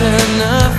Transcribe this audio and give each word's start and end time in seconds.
enough. 0.00 0.69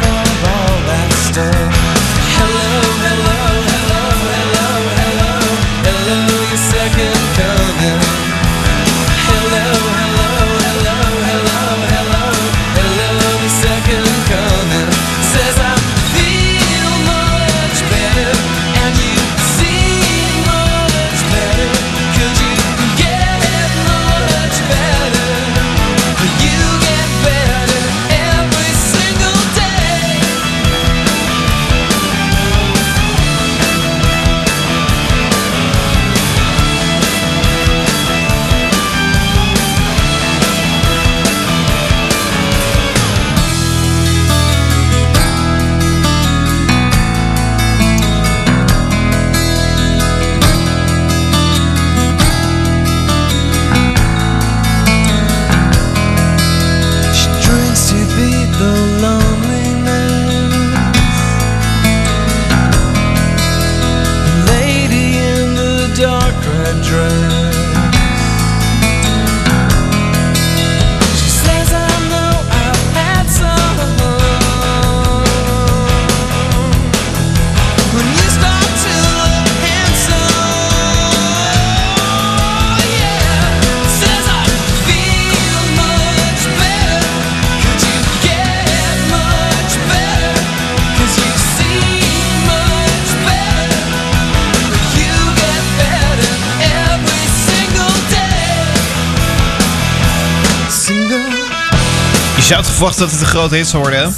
dat 103.01 103.11
het 103.11 103.21
een 103.21 103.27
grote 103.27 103.55
hit 103.55 103.67
zou 103.67 103.81
worden. 103.81 104.15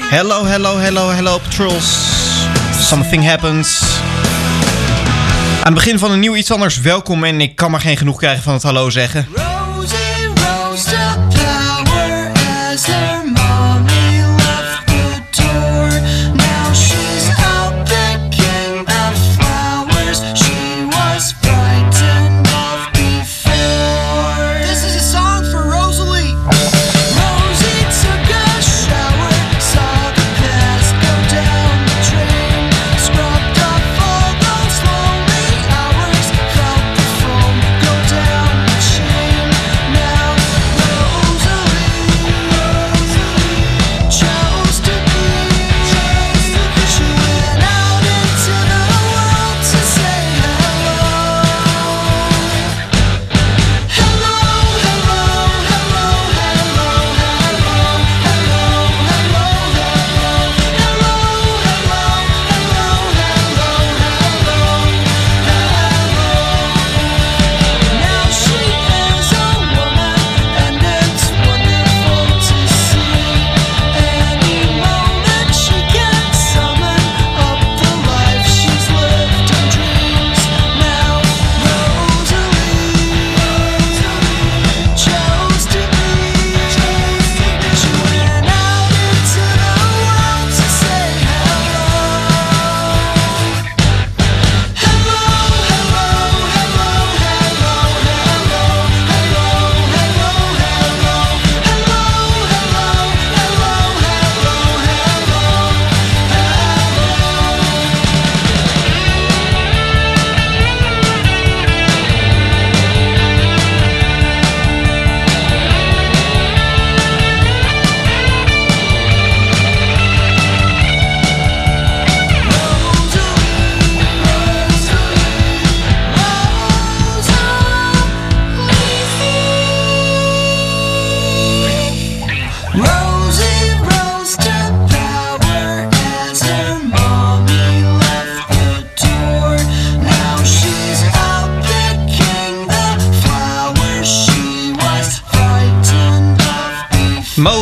Hello, 0.00 0.44
hello, 0.44 0.78
hello, 0.78 1.08
hello, 1.08 1.38
Patrols. 1.38 1.98
Something 2.80 3.24
happens. 3.28 3.82
Aan 5.62 5.72
het 5.72 5.74
begin 5.74 5.98
van 5.98 6.10
een 6.10 6.20
nieuw 6.20 6.36
iets 6.36 6.50
anders 6.50 6.80
welkom 6.80 7.24
en 7.24 7.40
ik 7.40 7.56
kan 7.56 7.70
maar 7.70 7.80
geen 7.80 7.96
genoeg 7.96 8.18
krijgen 8.18 8.42
van 8.42 8.52
het 8.52 8.62
hallo 8.62 8.90
zeggen. 8.90 9.28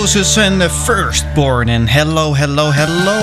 En 0.03 0.59
de 0.59 0.71
Firstborn. 0.71 1.69
En 1.69 1.89
hello, 1.89 2.35
hello, 2.37 2.73
hello. 2.73 3.19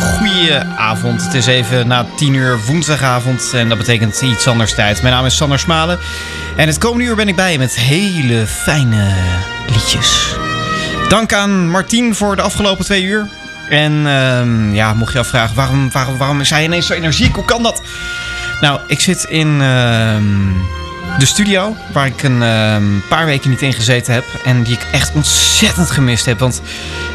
Goedenavond. 0.00 1.24
Het 1.24 1.34
is 1.34 1.46
even 1.46 1.86
na 1.86 2.06
10 2.16 2.34
uur 2.34 2.60
woensdagavond. 2.66 3.52
En 3.54 3.68
dat 3.68 3.78
betekent 3.78 4.20
iets 4.20 4.48
anders 4.48 4.74
tijd. 4.74 5.02
Mijn 5.02 5.14
naam 5.14 5.24
is 5.24 5.36
Sander 5.36 5.58
Smalen. 5.58 5.98
En 6.56 6.66
het 6.66 6.78
komende 6.78 7.04
uur 7.04 7.14
ben 7.14 7.28
ik 7.28 7.36
bij 7.36 7.58
met 7.58 7.74
hele 7.74 8.46
fijne 8.46 9.14
liedjes. 9.66 10.36
Dank 11.08 11.32
aan 11.32 11.68
Martien 11.68 12.14
voor 12.14 12.36
de 12.36 12.42
afgelopen 12.42 12.84
twee 12.84 13.02
uur. 13.02 13.28
En 13.68 14.06
ehm, 14.06 14.74
ja, 14.74 14.94
mocht 14.94 15.12
je 15.12 15.18
afvragen, 15.18 15.56
waarom, 15.56 15.90
waarom, 15.90 16.16
waarom 16.16 16.40
is 16.40 16.50
hij 16.50 16.64
ineens 16.64 16.86
zo 16.86 16.92
energiek? 16.92 17.34
Hoe 17.34 17.44
kan 17.44 17.62
dat? 17.62 17.82
Nou, 18.60 18.80
ik 18.86 19.00
zit 19.00 19.24
in 19.24 19.60
ehm, 19.60 20.22
de 21.18 21.26
studio, 21.26 21.76
waar 21.92 22.06
ik 22.06 22.22
een 22.22 22.42
ehm, 22.42 22.84
paar 23.08 23.26
weken 23.26 23.50
niet 23.50 23.62
in 23.62 23.72
gezeten 23.72 24.14
heb. 24.14 24.24
En 24.44 24.62
die 24.62 24.74
ik 24.74 24.86
echt 24.92 25.12
ontzettend 25.14 25.90
gemist 25.90 26.26
heb. 26.26 26.38
Want 26.38 26.62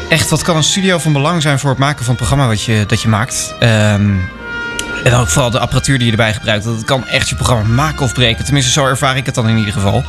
echt, 0.08 0.30
wat 0.30 0.42
kan 0.42 0.56
een 0.56 0.62
studio 0.62 0.98
van 0.98 1.12
belang 1.12 1.42
zijn 1.42 1.58
voor 1.58 1.70
het 1.70 1.78
maken 1.78 1.98
van 2.04 2.08
het 2.08 2.16
programma 2.16 2.46
wat 2.46 2.62
je, 2.62 2.84
dat 2.86 3.02
je 3.02 3.08
maakt? 3.08 3.54
Ehm, 3.58 4.10
en 5.04 5.14
ook 5.14 5.28
vooral 5.28 5.50
de 5.50 5.58
apparatuur 5.58 5.96
die 5.96 6.06
je 6.06 6.10
erbij 6.10 6.34
gebruikt. 6.34 6.64
Dat 6.64 6.84
kan 6.84 7.06
echt 7.06 7.28
je 7.28 7.34
programma 7.34 7.74
maken 7.74 8.04
of 8.04 8.12
breken. 8.12 8.44
Tenminste, 8.44 8.72
zo 8.72 8.86
ervaar 8.86 9.16
ik 9.16 9.26
het 9.26 9.34
dan 9.34 9.48
in 9.48 9.56
ieder 9.56 9.72
geval. 9.72 10.04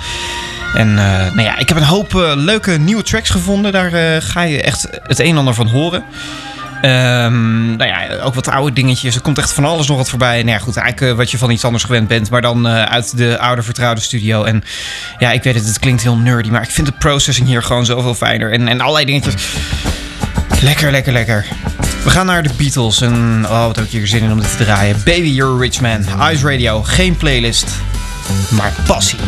En 0.73 0.89
eh, 0.89 1.33
nou 1.33 1.41
ja, 1.41 1.57
ik 1.57 1.67
heb 1.67 1.77
een 1.77 1.83
hoop 1.83 2.15
eh, 2.15 2.31
leuke 2.35 2.71
nieuwe 2.71 3.03
tracks 3.03 3.29
gevonden. 3.29 3.71
Daar 3.71 3.93
eh, 3.93 4.21
ga 4.21 4.41
je 4.41 4.61
echt 4.61 4.87
het 5.03 5.19
een 5.19 5.29
en 5.29 5.37
ander 5.37 5.53
van 5.53 5.67
horen. 5.67 6.03
Ehm, 6.81 7.75
nou 7.75 7.89
ja, 7.89 8.19
ook 8.23 8.33
wat 8.33 8.47
oude 8.47 8.73
dingetjes. 8.73 9.15
Er 9.15 9.21
komt 9.21 9.37
echt 9.37 9.53
van 9.53 9.65
alles 9.65 9.87
nog 9.87 9.97
wat 9.97 10.09
voorbij. 10.09 10.37
Nou 10.43 10.57
ja, 10.57 10.63
goed, 10.63 10.77
eigenlijk 10.77 11.11
eh, 11.11 11.17
wat 11.17 11.31
je 11.31 11.37
van 11.37 11.51
iets 11.51 11.65
anders 11.65 11.83
gewend 11.83 12.07
bent. 12.07 12.29
Maar 12.29 12.41
dan 12.41 12.67
eh, 12.67 12.83
uit 12.83 13.17
de 13.17 13.39
oude 13.39 13.63
vertrouwde 13.63 14.01
studio. 14.01 14.43
En 14.43 14.63
ja, 15.17 15.31
ik 15.31 15.43
weet 15.43 15.55
het, 15.55 15.65
het 15.65 15.79
klinkt 15.79 16.01
heel 16.01 16.17
nerdy. 16.17 16.49
Maar 16.49 16.61
ik 16.61 16.69
vind 16.69 16.87
de 16.87 16.93
processing 16.93 17.47
hier 17.47 17.63
gewoon 17.63 17.85
zoveel 17.85 18.15
fijner. 18.15 18.51
En, 18.51 18.67
en 18.67 18.81
allerlei 18.81 19.05
dingetjes. 19.05 19.33
Lekker, 20.61 20.91
lekker, 20.91 21.13
lekker. 21.13 21.45
We 22.03 22.09
gaan 22.09 22.25
naar 22.25 22.43
de 22.43 22.53
Beatles. 22.57 23.01
En 23.01 23.45
oh, 23.45 23.65
wat 23.65 23.75
heb 23.75 23.85
ik 23.85 23.91
hier 23.91 24.07
zin 24.07 24.23
in 24.23 24.31
om 24.31 24.39
dit 24.39 24.57
te 24.57 24.63
draaien. 24.63 24.95
Baby, 25.05 25.27
You're 25.27 25.55
a 25.55 25.59
Rich 25.59 25.81
Man. 25.81 26.05
Ice 26.31 26.51
Radio. 26.51 26.83
Geen 26.83 27.17
playlist. 27.17 27.67
Maar 28.49 28.73
passie. 28.85 29.19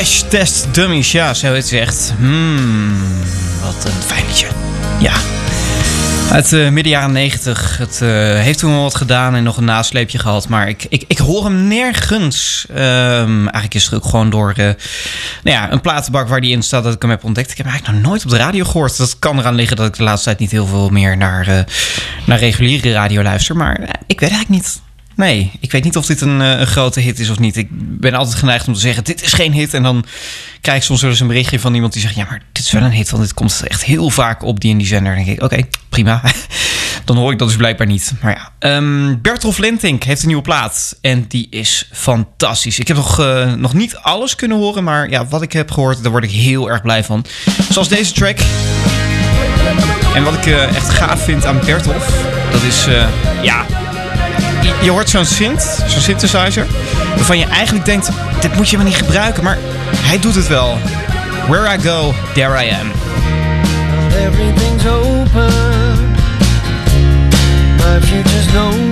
Test 0.00 0.74
Dummies, 0.74 1.12
ja, 1.12 1.34
zo 1.34 1.54
het 1.54 1.68
zegt. 1.68 2.12
Hmm, 2.18 2.98
wat 3.62 3.84
een 3.84 4.02
fijn 4.06 4.26
liedje. 4.26 4.46
Ja. 4.98 5.12
Uit 6.30 6.52
uh, 6.52 6.68
midden 6.70 6.92
jaren 6.92 7.12
90. 7.12 7.78
Het 7.78 8.00
eh, 8.02 8.08
heeft 8.38 8.58
toen 8.58 8.72
wel 8.72 8.82
wat 8.82 8.94
gedaan 8.94 9.34
en 9.34 9.42
nog 9.42 9.56
een 9.56 9.64
nasleepje 9.64 10.18
gehad. 10.18 10.48
Maar 10.48 10.68
ik, 10.68 10.86
ik, 10.88 11.04
ik 11.06 11.18
hoor 11.18 11.44
hem 11.44 11.68
nergens. 11.68 12.66
Ehm, 12.68 13.40
eigenlijk 13.40 13.74
is 13.74 13.84
het 13.84 13.94
ook 13.94 14.04
gewoon 14.04 14.30
door 14.30 14.50
eh, 14.56 14.64
nou 14.64 14.76
ja, 15.42 15.72
een 15.72 15.80
platenbak 15.80 16.28
waar 16.28 16.40
die 16.40 16.52
in 16.52 16.62
staat 16.62 16.84
dat 16.84 16.94
ik 16.94 17.02
hem 17.02 17.10
heb 17.10 17.24
ontdekt. 17.24 17.50
Ik 17.50 17.56
heb 17.56 17.66
hem 17.66 17.74
eigenlijk 17.74 18.02
nog 18.02 18.10
nooit 18.10 18.24
op 18.24 18.30
de 18.30 18.36
radio 18.36 18.64
gehoord. 18.64 18.96
Dat 18.96 19.18
kan 19.18 19.38
eraan 19.38 19.54
liggen 19.54 19.76
dat 19.76 19.86
ik 19.86 19.96
de 19.96 20.02
laatste 20.02 20.24
tijd 20.24 20.38
niet 20.38 20.50
heel 20.50 20.66
veel 20.66 20.88
meer 20.88 21.16
naar, 21.16 21.64
naar 22.26 22.38
reguliere 22.38 22.92
radio 22.92 23.22
luister. 23.22 23.56
Maar 23.56 23.80
ik 24.06 24.20
weet 24.20 24.30
eigenlijk 24.30 24.62
niet. 24.62 24.80
Nee, 25.16 25.50
ik 25.60 25.72
weet 25.72 25.84
niet 25.84 25.96
of 25.96 26.06
dit 26.06 26.20
een, 26.20 26.40
eh, 26.40 26.58
een 26.58 26.66
grote 26.66 27.00
hit 27.00 27.18
is 27.18 27.30
of 27.30 27.38
niet. 27.38 27.56
Ik 27.56 27.68
ben 27.70 28.14
altijd 28.14 28.36
geneigd 28.36 28.68
om 28.68 28.74
te 28.74 28.80
zeggen: 28.80 29.04
dit 29.04 29.22
is 29.22 29.32
geen 29.32 29.52
hit. 29.52 29.74
En 29.74 29.82
dan 29.82 30.04
krijg 30.60 30.78
ik 30.78 30.84
soms 30.84 31.00
wel 31.00 31.10
eens 31.10 31.20
een 31.20 31.26
berichtje 31.26 31.60
van 31.60 31.74
iemand 31.74 31.92
die 31.92 32.02
zegt: 32.02 32.14
ja, 32.14 32.26
maar 32.28 32.42
dit 32.52 32.64
is 32.64 32.72
wel 32.72 32.82
een 32.82 32.90
hit, 32.90 33.10
want 33.10 33.22
dit 33.22 33.34
komt 33.34 33.62
echt 33.66 33.84
heel 33.84 34.10
vaak 34.10 34.42
op 34.42 34.60
die 34.60 34.72
en 34.72 34.78
die 34.78 34.86
zender. 34.86 35.14
Dan 35.14 35.24
denk 35.24 35.36
ik: 35.36 35.44
oké, 35.44 35.62
prima. 35.88 36.22
dan 37.04 37.16
hoor 37.16 37.32
ik 37.32 37.38
dat 37.38 37.48
dus 37.48 37.56
blijkbaar 37.56 37.86
niet. 37.86 38.12
Maar 38.22 38.32
ja, 38.32 38.52
ehm 38.58 39.20
Bertolf 39.22 39.58
Lentink 39.58 40.02
heeft 40.02 40.20
een 40.20 40.26
nieuwe 40.26 40.42
plaat 40.42 40.98
en 41.00 41.24
die 41.28 41.46
is 41.50 41.88
fantastisch. 41.92 42.78
Ik 42.78 42.88
heb 42.88 42.96
nog, 42.96 43.20
eh, 43.20 43.52
nog 43.52 43.74
niet 43.74 43.96
alles 43.96 44.34
kunnen 44.34 44.56
horen, 44.56 44.84
maar 44.84 45.10
ja, 45.10 45.26
wat 45.26 45.42
ik 45.42 45.52
heb 45.52 45.70
gehoord, 45.70 46.02
daar 46.02 46.12
word 46.12 46.24
ik 46.24 46.30
heel 46.30 46.70
erg 46.70 46.82
blij 46.82 47.04
van. 47.04 47.24
Zoals 47.70 47.88
deze 47.88 48.12
track. 48.12 48.38
En 50.14 50.22
wat 50.22 50.34
ik 50.34 50.46
eh, 50.46 50.76
echt 50.76 50.90
gaaf 50.90 51.24
vind 51.24 51.44
aan 51.44 51.60
Bertolf, 51.64 52.24
dat 52.52 52.62
is, 52.62 52.86
ja, 53.42 53.66
je, 54.82 54.90
hoort 54.90 55.08
zo'n 55.08 55.24
synth, 55.24 55.84
zo'n 55.86 56.00
synthesizer, 56.00 56.66
waarvan 57.16 57.38
je 57.38 57.46
eigenlijk 57.46 57.84
denkt, 57.84 58.10
dit 58.40 58.56
moet 58.56 58.68
je 58.68 58.76
maar 58.76 58.86
niet 58.86 58.96
gebruiken, 58.96 59.44
maar 59.44 59.58
hij 59.96 60.18
doet 60.18 60.34
het 60.34 60.48
wel. 60.48 60.78
Where 61.48 61.74
I 61.74 61.78
go, 61.82 62.14
there 62.34 62.64
I 62.64 62.70
am. 62.70 62.92
Everything's 64.26 64.86
open. 64.86 66.08
My 67.76 68.00
future's 68.00 68.46
known. 68.46 68.89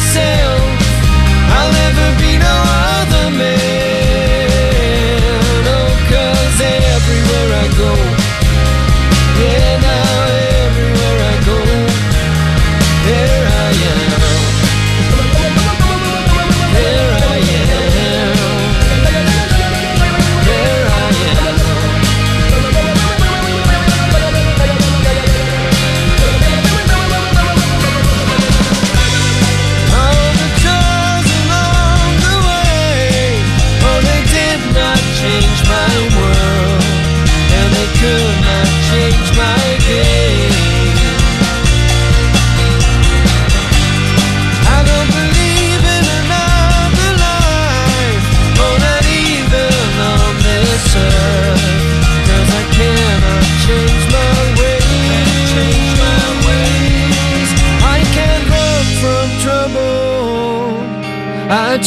Myself. 0.00 0.60
I'll 1.56 1.72
never 1.72 2.08
be 2.20 2.38
no 2.38 2.79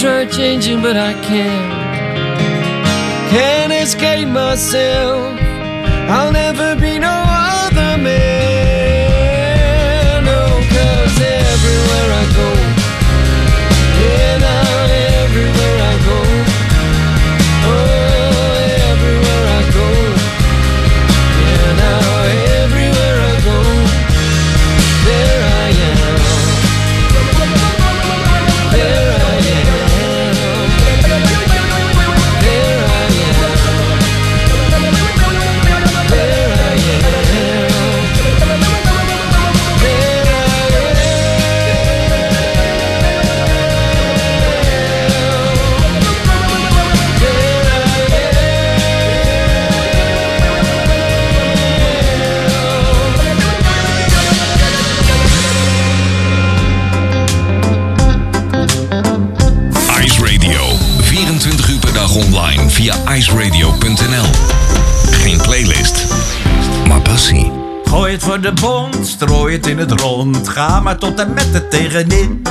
try 0.04 0.26
changing, 0.26 0.82
but 0.82 0.98
I 0.98 1.14
can't. 1.14 1.72
Can't 3.32 3.72
escape 3.72 4.28
myself. 4.28 5.43
Via 62.84 63.16
iceradio.nl. 63.16 64.30
Geen 65.12 65.42
playlist, 65.42 66.06
maar 66.88 67.02
passie. 67.02 67.52
Gooi 67.84 68.12
het 68.12 68.24
voor 68.24 68.42
de 68.42 68.54
bond, 68.54 69.08
strooi 69.08 69.56
het 69.56 69.68
in 69.68 69.78
het 69.78 69.92
rond. 69.92 70.50
Ga 70.50 70.80
maar 70.80 70.98
tot 70.98 71.20
en 71.20 71.34
met 71.34 71.54
het 71.54 71.72
tegenin. 71.72 72.42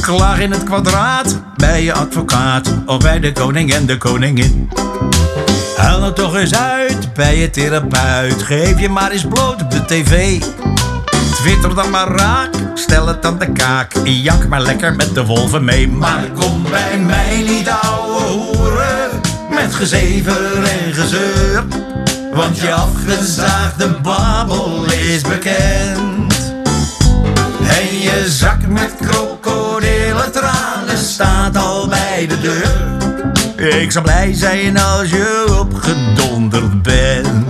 Klaar 0.00 0.40
in 0.40 0.50
het 0.50 0.64
kwadraat, 0.64 1.42
bij 1.56 1.82
je 1.82 1.92
advocaat. 1.92 2.74
Of 2.86 2.98
bij 2.98 3.20
de 3.20 3.32
koning 3.32 3.72
en 3.72 3.86
de 3.86 3.98
koningin. 3.98 4.70
Huil 5.76 6.00
nou 6.00 6.12
toch 6.12 6.36
eens 6.36 6.54
uit, 6.54 7.14
bij 7.14 7.38
je 7.38 7.50
therapeut. 7.50 8.42
Geef 8.42 8.80
je 8.80 8.88
maar 8.88 9.10
eens 9.10 9.26
bloot 9.28 9.62
op 9.62 9.70
de 9.70 9.84
tv. 9.84 10.42
Twitter 11.34 11.74
dan 11.74 11.90
maar 11.90 12.08
raak, 12.08 12.50
stel 12.74 13.06
het 13.06 13.26
aan 13.26 13.38
de 13.38 13.52
kaak. 13.52 13.92
Jak 14.04 14.48
maar 14.48 14.62
lekker 14.62 14.94
met 14.94 15.14
de 15.14 15.24
wolven 15.24 15.64
mee. 15.64 15.88
Maar 15.88 16.24
kom 16.38 16.62
bij 16.62 16.98
mij 16.98 17.42
niet 17.42 17.68
ouwe 17.68 18.22
hoeren. 18.22 18.79
Met 19.60 19.74
gezever 19.74 20.62
en 20.62 20.94
gezeur. 20.94 21.64
Want 22.32 22.58
je 22.58 22.72
afgezaagde 22.72 23.88
babbel 24.02 24.84
is 24.84 25.22
bekend. 25.22 26.52
En 27.68 27.98
je 28.00 28.24
zak 28.28 28.66
met 28.66 28.94
krokodillen 29.00 30.32
tranen 30.32 30.98
staat 30.98 31.56
al 31.56 31.88
bij 31.88 32.26
de 32.28 32.40
deur. 32.40 33.80
Ik 33.80 33.92
zou 33.92 34.04
blij 34.04 34.34
zijn 34.34 34.78
als 34.78 35.10
je 35.10 35.56
opgedonderd 35.60 36.82
bent. 36.82 37.49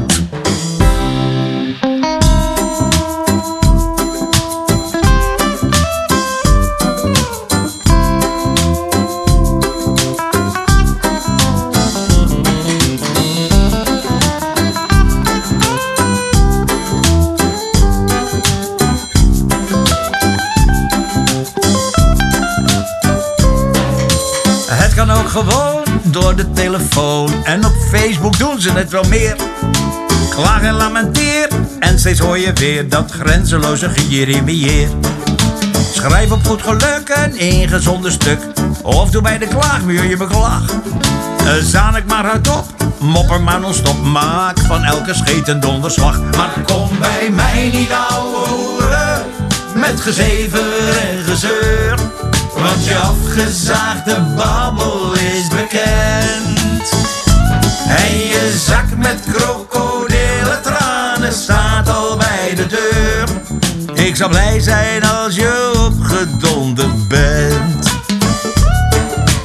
De 26.41 26.53
telefoon. 26.53 27.45
En 27.45 27.65
op 27.65 27.73
Facebook 27.91 28.39
doen 28.39 28.61
ze 28.61 28.73
het 28.73 28.91
wel 28.91 29.05
meer. 29.09 29.37
Klaag 30.31 30.63
en 30.63 30.75
lamenteer. 30.75 31.49
En 31.79 31.99
steeds 31.99 32.19
hoor 32.19 32.39
je 32.39 32.53
weer 32.53 32.89
dat 32.89 33.11
grenzeloze 33.11 33.89
gejeremieer. 33.89 34.89
Schrijf 35.93 36.31
op 36.31 36.47
goed 36.47 36.63
geluk 36.63 37.23
een 37.25 37.39
ingezonde 37.39 38.11
stuk. 38.11 38.39
Of 38.83 39.11
doe 39.11 39.23
bij 39.23 39.39
de 39.39 39.47
klaagmuur 39.47 40.05
je 40.05 40.17
beklag. 40.17 40.63
Zaan 41.63 41.97
ik 41.97 42.07
maar 42.07 42.25
hardop. 42.25 42.65
Mopper 42.99 43.41
maar 43.41 43.61
non-stop. 43.61 44.03
Maak 44.03 44.59
van 44.59 44.85
elke 44.85 45.15
scheet 45.15 45.49
een 45.49 45.61
donderslag. 45.61 46.21
Maar 46.37 46.63
kom 46.67 46.89
bij 46.99 47.31
mij 47.31 47.71
niet 47.73 47.91
ouwe 48.11 48.49
hoeren. 48.49 49.23
Met 49.75 50.01
gezever 50.01 50.89
en 50.89 51.25
gezeur. 51.25 52.20
Want 52.63 52.85
je 52.85 52.97
afgezaagde 52.97 54.21
babbel 54.37 55.13
is 55.13 55.49
bekend. 55.49 56.91
En 57.89 58.19
je 58.19 58.61
zak 58.67 58.97
met 58.97 59.21
krokodillen 59.33 60.63
tranen 60.63 61.33
staat 61.33 61.89
al 61.89 62.17
bij 62.17 62.55
de 62.55 62.67
deur. 62.67 63.29
Ik 64.07 64.17
zou 64.17 64.31
blij 64.31 64.61
zijn 64.61 65.05
als 65.05 65.35
je 65.35 65.73
opgedonderd 65.89 67.09
bent. 67.09 67.89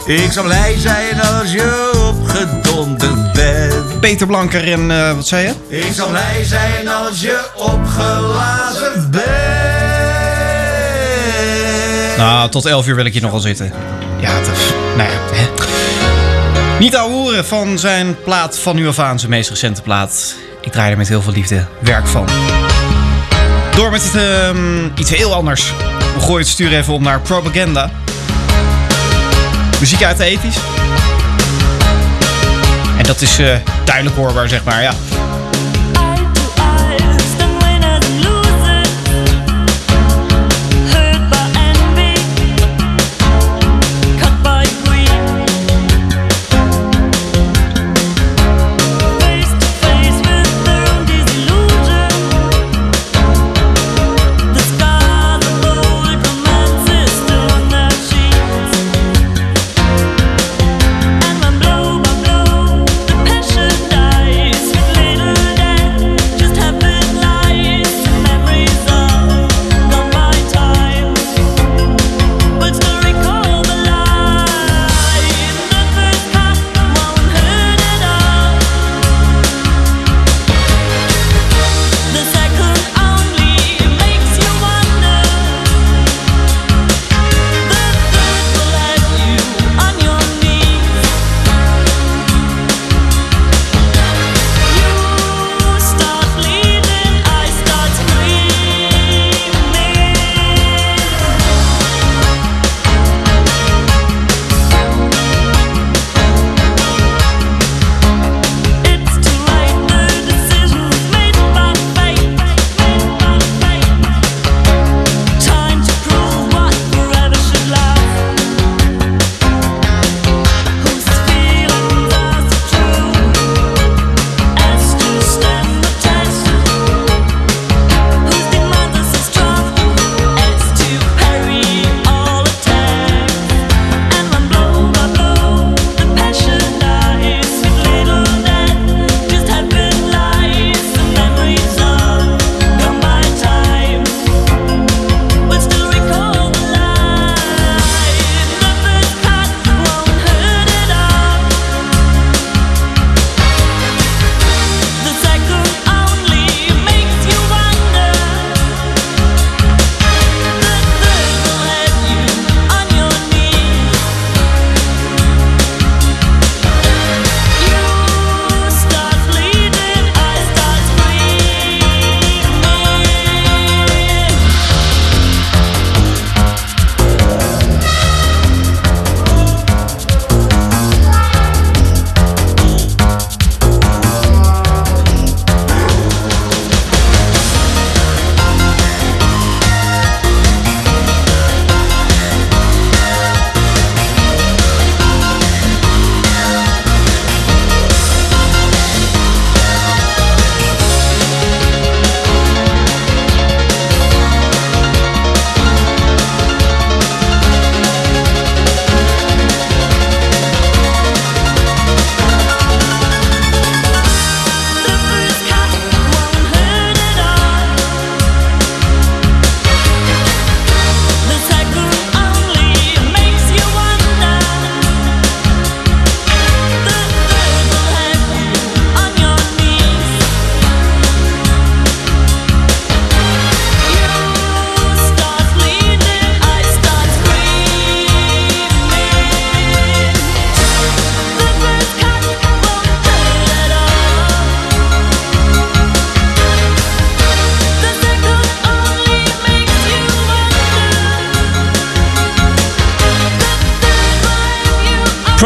Ik 0.05 0.31
zou 0.31 0.45
blij 0.45 0.75
zijn 0.77 1.21
als 1.21 1.51
je 1.51 1.91
opgedonderd 2.09 3.33
bent. 3.33 3.99
Peter 3.99 4.27
Blanker 4.27 4.71
en 4.71 4.91
eh, 4.91 5.15
wat 5.15 5.27
zei 5.27 5.47
je? 5.47 5.77
Ik 5.77 5.93
zou 5.93 6.09
blij 6.09 6.43
zijn 6.43 6.87
als 6.87 7.21
je 7.21 7.49
opgelazen 7.55 9.11
bent. 9.11 9.54
Nou, 12.17 12.49
tot 12.49 12.65
11 12.65 12.87
uur 12.87 12.95
wil 12.95 13.05
ik 13.05 13.13
hier 13.13 13.21
nog 13.21 13.31
wel 13.31 13.39
zitten. 13.39 13.71
Ja, 14.19 14.39
dat 14.39 14.51
is... 14.57 14.73
Nou 14.97 15.09
ja, 15.09 15.17
hè. 15.31 15.47
Niet 16.79 16.95
horen 16.95 17.45
van 17.45 17.79
zijn 17.79 18.23
plaat 18.23 18.59
van 18.59 18.75
nu 18.75 18.87
af 18.87 18.99
aan, 18.99 19.19
zijn 19.19 19.31
meest 19.31 19.49
recente 19.49 19.81
plaat. 19.81 20.35
Ik 20.61 20.71
draai 20.71 20.91
er 20.91 20.97
met 20.97 21.07
heel 21.07 21.21
veel 21.21 21.33
liefde 21.33 21.65
werk 21.79 22.07
van. 22.07 22.27
Door 23.75 23.91
met 23.91 24.03
het, 24.03 24.15
ehm, 24.15 24.85
iets 24.99 25.09
heel 25.09 25.33
anders. 25.33 25.73
We 26.15 26.19
gooien 26.19 26.37
het 26.37 26.47
stuur 26.47 26.73
even 26.73 26.93
op 26.93 27.01
naar 27.01 27.21
Propaganda. 27.21 27.91
Muziek 29.79 30.03
uit 30.03 30.17
de 30.17 30.23
ethisch. 30.23 30.57
En 32.97 33.03
dat 33.03 33.21
is 33.21 33.39
eh, 33.39 33.55
duidelijk 33.85 34.15
hoorbaar, 34.15 34.49
zeg 34.49 34.63
maar, 34.63 34.81
ja. 34.81 34.93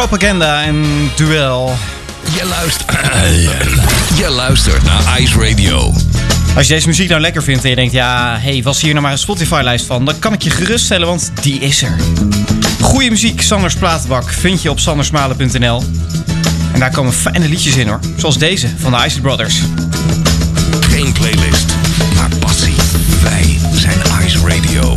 Propaganda 0.08 0.64
en 0.64 0.86
Duel. 1.16 1.76
Je 2.34 2.46
luistert, 2.46 2.92
je 4.22 4.30
luistert 4.30 4.84
naar 4.84 5.22
Ice 5.22 5.40
Radio. 5.40 5.94
Als 6.56 6.68
je 6.68 6.74
deze 6.74 6.88
muziek 6.88 7.10
nou 7.10 7.22
lekker 7.22 7.44
vindt 7.44 7.64
en 7.64 7.70
je 7.70 7.76
denkt... 7.76 7.94
ja, 7.94 8.38
hey, 8.40 8.64
was 8.64 8.82
hier 8.82 8.92
nou 8.92 9.02
maar 9.02 9.12
een 9.12 9.18
Spotify-lijst 9.18 9.86
van... 9.86 10.06
dan 10.06 10.20
kan 10.20 10.34
ik 10.34 10.42
je 10.42 10.50
geruststellen, 10.50 11.08
want 11.08 11.32
die 11.42 11.60
is 11.60 11.82
er. 11.82 11.96
Goeie 12.82 13.10
muziek, 13.10 13.42
Sanders 13.42 13.76
Platenbak, 13.76 14.30
vind 14.30 14.62
je 14.62 14.70
op 14.70 14.80
sandersmalen.nl. 14.80 15.84
En 16.74 16.80
daar 16.80 16.92
komen 16.92 17.14
fijne 17.14 17.48
liedjes 17.48 17.76
in 17.76 17.88
hoor. 17.88 18.00
Zoals 18.18 18.38
deze 18.38 18.68
van 18.78 18.92
de 18.92 19.06
Ice 19.06 19.22
Brothers. 19.22 19.60
Geen 20.80 21.12
playlist, 21.12 21.74
maar 22.16 22.30
passie. 22.40 22.76
Wij 23.22 23.60
zijn 23.74 24.00
Ice 24.26 24.40
Radio. 24.48 24.96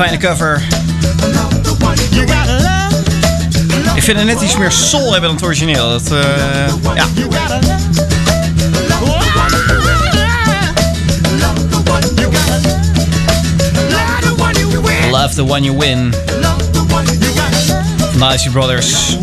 Fijne 0.00 0.16
cover. 0.16 0.62
Ik 3.94 4.02
vind 4.02 4.18
het 4.18 4.26
net 4.26 4.40
iets 4.40 4.56
meer 4.56 4.72
soul 4.72 5.12
hebben 5.12 5.22
dan 5.22 5.34
het 5.34 5.44
origineel. 5.44 5.88
Dat, 5.88 6.12
eh, 6.12 6.18
ja. 6.94 7.06
Love. 15.10 15.34
The 15.34 15.42
one 15.42 15.60
you 15.60 15.78
win. 15.78 16.14
Icy 18.34 18.50
Brothers. 18.50 19.16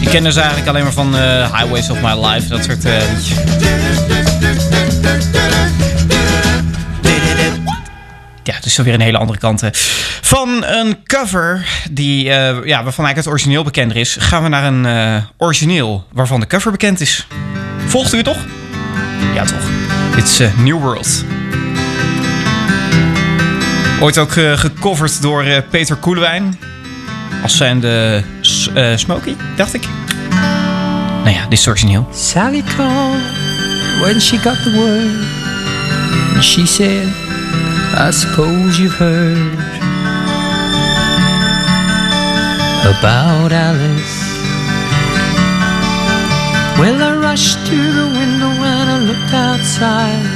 Ik 0.00 0.08
ken 0.08 0.22
dus 0.22 0.36
eigenlijk 0.36 0.68
alleen 0.68 0.82
maar 0.82 0.92
van 0.92 1.16
eh, 1.16 1.58
Highways 1.58 1.90
of 1.90 2.00
My 2.00 2.26
Life. 2.26 2.48
Dat 2.48 2.64
soort 2.64 2.84
eh 2.84 4.15
is 8.66 8.74
zo 8.74 8.82
weer 8.82 8.94
een 8.94 9.00
hele 9.00 9.18
andere 9.18 9.38
kant. 9.38 9.62
Van 10.20 10.64
een 10.64 10.96
cover 11.04 11.66
die, 11.90 12.30
eh, 12.30 12.34
ja, 12.64 12.82
waarvan 12.82 13.04
eigenlijk 13.04 13.16
het 13.16 13.26
origineel 13.26 13.62
bekender 13.64 13.96
is, 13.96 14.16
gaan 14.20 14.42
we 14.42 14.48
naar 14.48 14.64
een 14.64 14.86
eh, 14.86 15.22
origineel 15.36 16.06
waarvan 16.12 16.40
de 16.40 16.46
cover 16.46 16.70
bekend 16.70 17.00
is. 17.00 17.26
Volgt 17.86 18.14
u 18.14 18.22
toch? 18.22 18.38
Ja, 19.34 19.44
toch. 19.44 19.64
Dit 20.14 20.24
is 20.24 20.40
eh, 20.40 20.58
New 20.58 20.78
World. 20.80 21.24
Ooit 24.00 24.18
ook 24.18 24.32
gecoverd 24.32 25.22
door 25.22 25.44
Peter 25.70 25.96
Koelewijn. 25.96 26.58
Als 27.42 27.56
zijnde 27.56 28.22
S- 28.40 28.70
eh, 28.74 28.96
Smokey, 28.96 29.36
dacht 29.56 29.74
ik. 29.74 29.82
Nou 31.24 31.30
ja, 31.36 31.42
dit 31.48 31.58
is 31.58 31.68
origineel. 31.68 32.08
Sally 32.14 32.62
called 32.76 33.20
when 34.00 34.20
she 34.20 34.38
got 34.38 34.62
the 34.62 34.70
word. 34.72 36.44
She 36.44 36.66
said, 36.66 37.06
I 37.98 38.10
suppose 38.10 38.78
you've 38.78 38.92
heard 38.92 39.56
about 42.84 43.52
Alice. 43.52 44.20
Well, 46.78 47.00
I 47.00 47.16
rushed 47.16 47.56
to 47.66 47.78
the 47.98 48.06
window 48.12 48.52
and 48.52 48.90
I 48.92 48.98
looked 49.00 49.32
outside. 49.32 50.28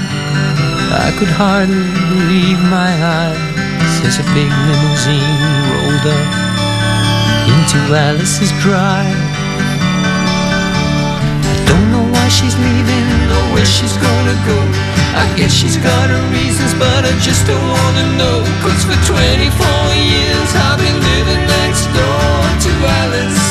I 1.04 1.12
could 1.18 1.28
hardly 1.28 1.84
believe 2.08 2.58
my 2.72 2.92
eyes 2.96 3.94
as 4.08 4.16
a 4.18 4.26
big 4.32 4.48
limousine 4.48 5.40
rolled 5.68 6.06
up 6.16 6.28
into 7.44 7.78
Alice's 7.92 8.52
drive. 8.64 9.20
I 11.44 11.56
don't 11.68 11.92
know 11.92 12.08
why 12.08 12.26
she's 12.28 12.56
leaving 12.56 13.06
or 13.36 13.44
where 13.52 13.66
she's 13.66 13.96
gonna 14.00 14.36
go. 14.48 14.79
I 15.14 15.26
guess 15.36 15.52
she's 15.52 15.76
got 15.76 16.06
her 16.10 16.22
reasons, 16.30 16.74
but 16.78 17.02
I 17.02 17.12
just 17.18 17.46
don't 17.46 17.58
wanna 17.58 18.06
know. 18.14 18.38
Cause 18.62 18.84
for 18.86 18.98
24 19.02 19.42
years 19.98 20.50
I've 20.54 20.78
been 20.78 20.98
living 21.02 21.42
next 21.58 21.84
door 21.90 22.38
to 22.64 22.70
Alice. 23.02 23.46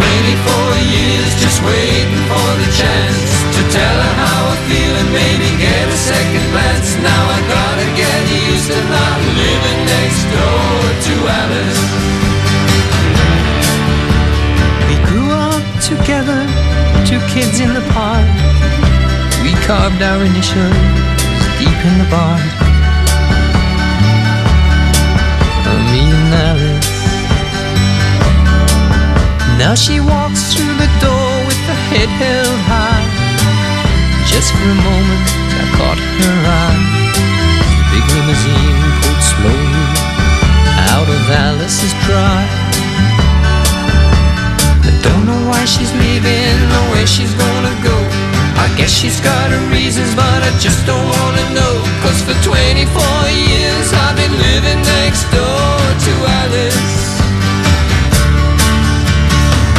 24 0.00 0.80
years 0.88 1.30
just 1.36 1.60
waiting 1.60 2.22
for 2.30 2.48
the 2.62 2.68
chance 2.72 3.30
to 3.52 3.60
tell 3.68 3.96
her 4.00 4.14
how 4.24 4.40
I 4.52 4.56
feel 4.64 4.94
and 4.96 5.10
maybe 5.12 5.48
get 5.60 5.84
a 5.88 5.98
second 5.98 6.44
glance. 6.52 6.96
Now 7.04 7.22
I 7.28 7.38
gotta 7.52 7.86
get 8.00 8.20
used 8.32 8.72
to 8.72 8.80
not 8.88 9.18
living 9.44 9.80
next 9.92 10.22
door 10.32 10.78
to 11.04 11.14
Alice. 11.42 12.27
Carved 19.68 20.00
our 20.00 20.24
initials 20.24 20.80
deep 21.60 21.80
in 21.88 21.94
the 22.00 22.08
bark. 22.08 22.40
Me 25.92 26.04
and 26.08 26.34
Alice. 26.48 26.92
Now 29.60 29.74
she 29.74 30.00
walks 30.00 30.54
through 30.54 30.74
the 30.80 30.90
door 31.04 31.32
with 31.48 31.60
her 31.68 31.80
head 31.92 32.10
held 32.20 32.60
high. 32.64 33.06
Just 34.32 34.56
for 34.56 34.68
a 34.76 34.78
moment, 34.88 35.28
I 35.60 35.64
caught 35.76 36.00
her 36.00 36.38
eye. 36.60 36.80
The 37.76 37.84
big 37.92 38.06
limousine 38.16 38.80
pulled 39.00 39.22
slowly 39.32 39.88
out 40.92 41.08
of 41.16 41.22
Alice's 41.44 41.94
drive. 42.08 42.52
I 44.88 44.92
don't 45.04 45.24
know 45.28 45.42
why 45.50 45.62
she's 45.66 45.92
leaving 45.92 46.67
where 46.90 47.06
she's 47.06 47.34
gonna 47.34 47.74
go. 47.82 47.96
I 48.58 48.66
guess 48.76 48.90
she's 48.90 49.20
got 49.20 49.50
her 49.50 49.64
reasons, 49.70 50.14
but 50.14 50.40
I 50.42 50.50
just 50.58 50.84
don't 50.86 51.08
wanna 51.16 51.46
know. 51.54 51.74
Cause 52.02 52.20
for 52.26 52.36
24 52.42 52.82
years 53.30 53.86
I've 53.92 54.16
been 54.16 54.34
living 54.34 54.80
next 54.98 55.24
door 55.30 55.76
to 56.04 56.12
Alice. 56.42 57.18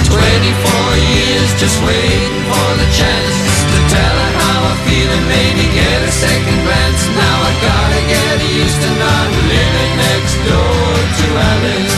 24 0.07 0.95
years 1.15 1.49
just 1.59 1.77
waiting 1.85 2.37
for 2.49 2.69
the 2.81 2.89
chance 2.95 3.37
to 3.71 3.77
tell 3.93 4.15
her 4.23 4.31
how 4.41 4.59
I 4.71 4.75
feel 4.85 5.09
and 5.17 5.25
maybe 5.27 5.65
get 5.75 5.99
a 6.09 6.11
second 6.11 6.59
glance. 6.65 7.01
Now 7.13 7.37
I 7.49 7.51
gotta 7.69 8.01
get 8.15 8.35
used 8.61 8.79
to 8.85 8.91
not 9.05 9.27
living 9.53 9.93
next 10.07 10.35
door 10.47 10.87
to 11.19 11.25
Alice. 11.53 11.88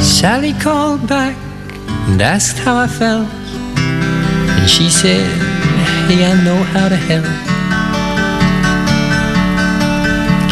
Sally 0.00 0.52
called 0.54 1.06
back 1.06 1.36
and 2.08 2.20
asked 2.20 2.58
how 2.58 2.76
I 2.76 2.86
felt. 2.86 3.28
And 3.78 4.68
she 4.68 4.88
said, 4.88 5.26
Hey, 6.08 6.24
I 6.24 6.34
know 6.44 6.60
how 6.74 6.88
to 6.88 6.96
help. 6.96 7.26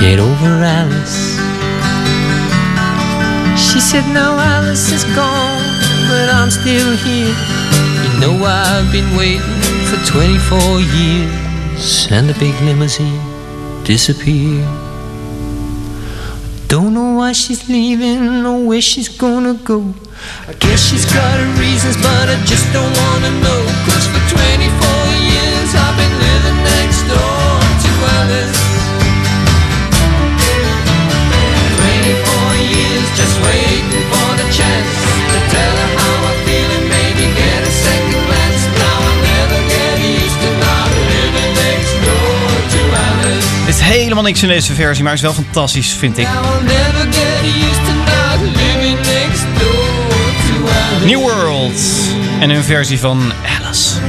Get 0.01 0.19
over 0.19 0.51
Alice. 0.81 1.37
She 3.57 3.81
said, 3.81 4.05
Now 4.13 4.39
Alice 4.39 4.93
is 4.93 5.05
gone, 5.17 5.65
but 6.09 6.29
I'm 6.29 6.51
still 6.51 6.97
here. 6.97 7.35
You 8.05 8.21
know, 8.21 8.45
I've 8.45 8.91
been 8.93 9.17
waiting 9.17 9.61
for 9.89 9.99
24 10.07 10.81
years. 10.81 12.09
And 12.11 12.29
the 12.29 12.35
big 12.39 12.55
limousine 12.63 13.21
disappeared. 13.85 14.84
Why 17.25 17.33
she's 17.33 17.67
leaving 17.71 18.45
or 18.45 18.67
where 18.69 18.83
she's 18.83 19.09
gonna 19.09 19.55
go. 19.55 19.95
I 20.47 20.53
guess 20.61 20.81
she's 20.85 21.07
got 21.07 21.35
her 21.41 21.51
reasons, 21.57 21.97
but 21.97 22.29
I 22.29 22.37
just 22.45 22.69
don't 22.77 22.93
wanna 23.01 23.33
know. 23.41 23.63
Cause 23.89 24.05
for 24.13 24.21
24 24.29 24.45
years 25.33 25.69
I've 25.73 25.97
been 25.97 26.17
living 26.21 26.59
next 26.69 27.01
door 27.09 27.49
to 27.81 27.91
Alice. 28.21 28.61
24 31.81 32.77
years 32.77 33.09
just 33.17 33.37
waiting 33.41 34.05
for 34.13 34.31
the 34.37 34.49
chance 34.53 34.93
to 35.33 35.39
tell 35.49 35.75
her 35.81 35.91
how 35.97 36.29
I 36.29 36.35
feel 36.45 36.71
and 36.77 36.87
maybe 36.93 37.25
get 37.41 37.61
a 37.65 37.73
second 37.73 38.21
glance. 38.29 38.63
Now 38.77 39.01
I'll 39.01 39.21
never 39.33 39.61
get 39.73 39.97
used 40.21 40.39
to 40.45 40.51
not 40.61 40.93
living 41.09 41.53
next 41.57 41.95
door 42.05 42.53
to 42.75 42.81
Alice. 43.09 43.49
Er 43.65 43.73
is 43.73 43.81
helemaal 43.81 44.23
niks 44.23 44.43
in 44.43 44.49
deze 44.49 44.75
versie, 44.75 45.05
maar 45.05 45.13
is 45.13 45.21
wel 45.21 45.33
fantastisch, 45.33 45.93
vind 45.93 46.19
ik. 46.19 46.29
New 51.03 51.21
World. 51.21 51.81
En 52.41 52.51
een 52.51 52.63
versie 52.63 52.99
van 52.99 53.33
Alice. 53.59 54.01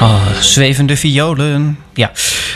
Ah, 0.00 0.26
zwevende 0.40 0.96
violen. 0.96 1.78
Ja, 1.94 2.10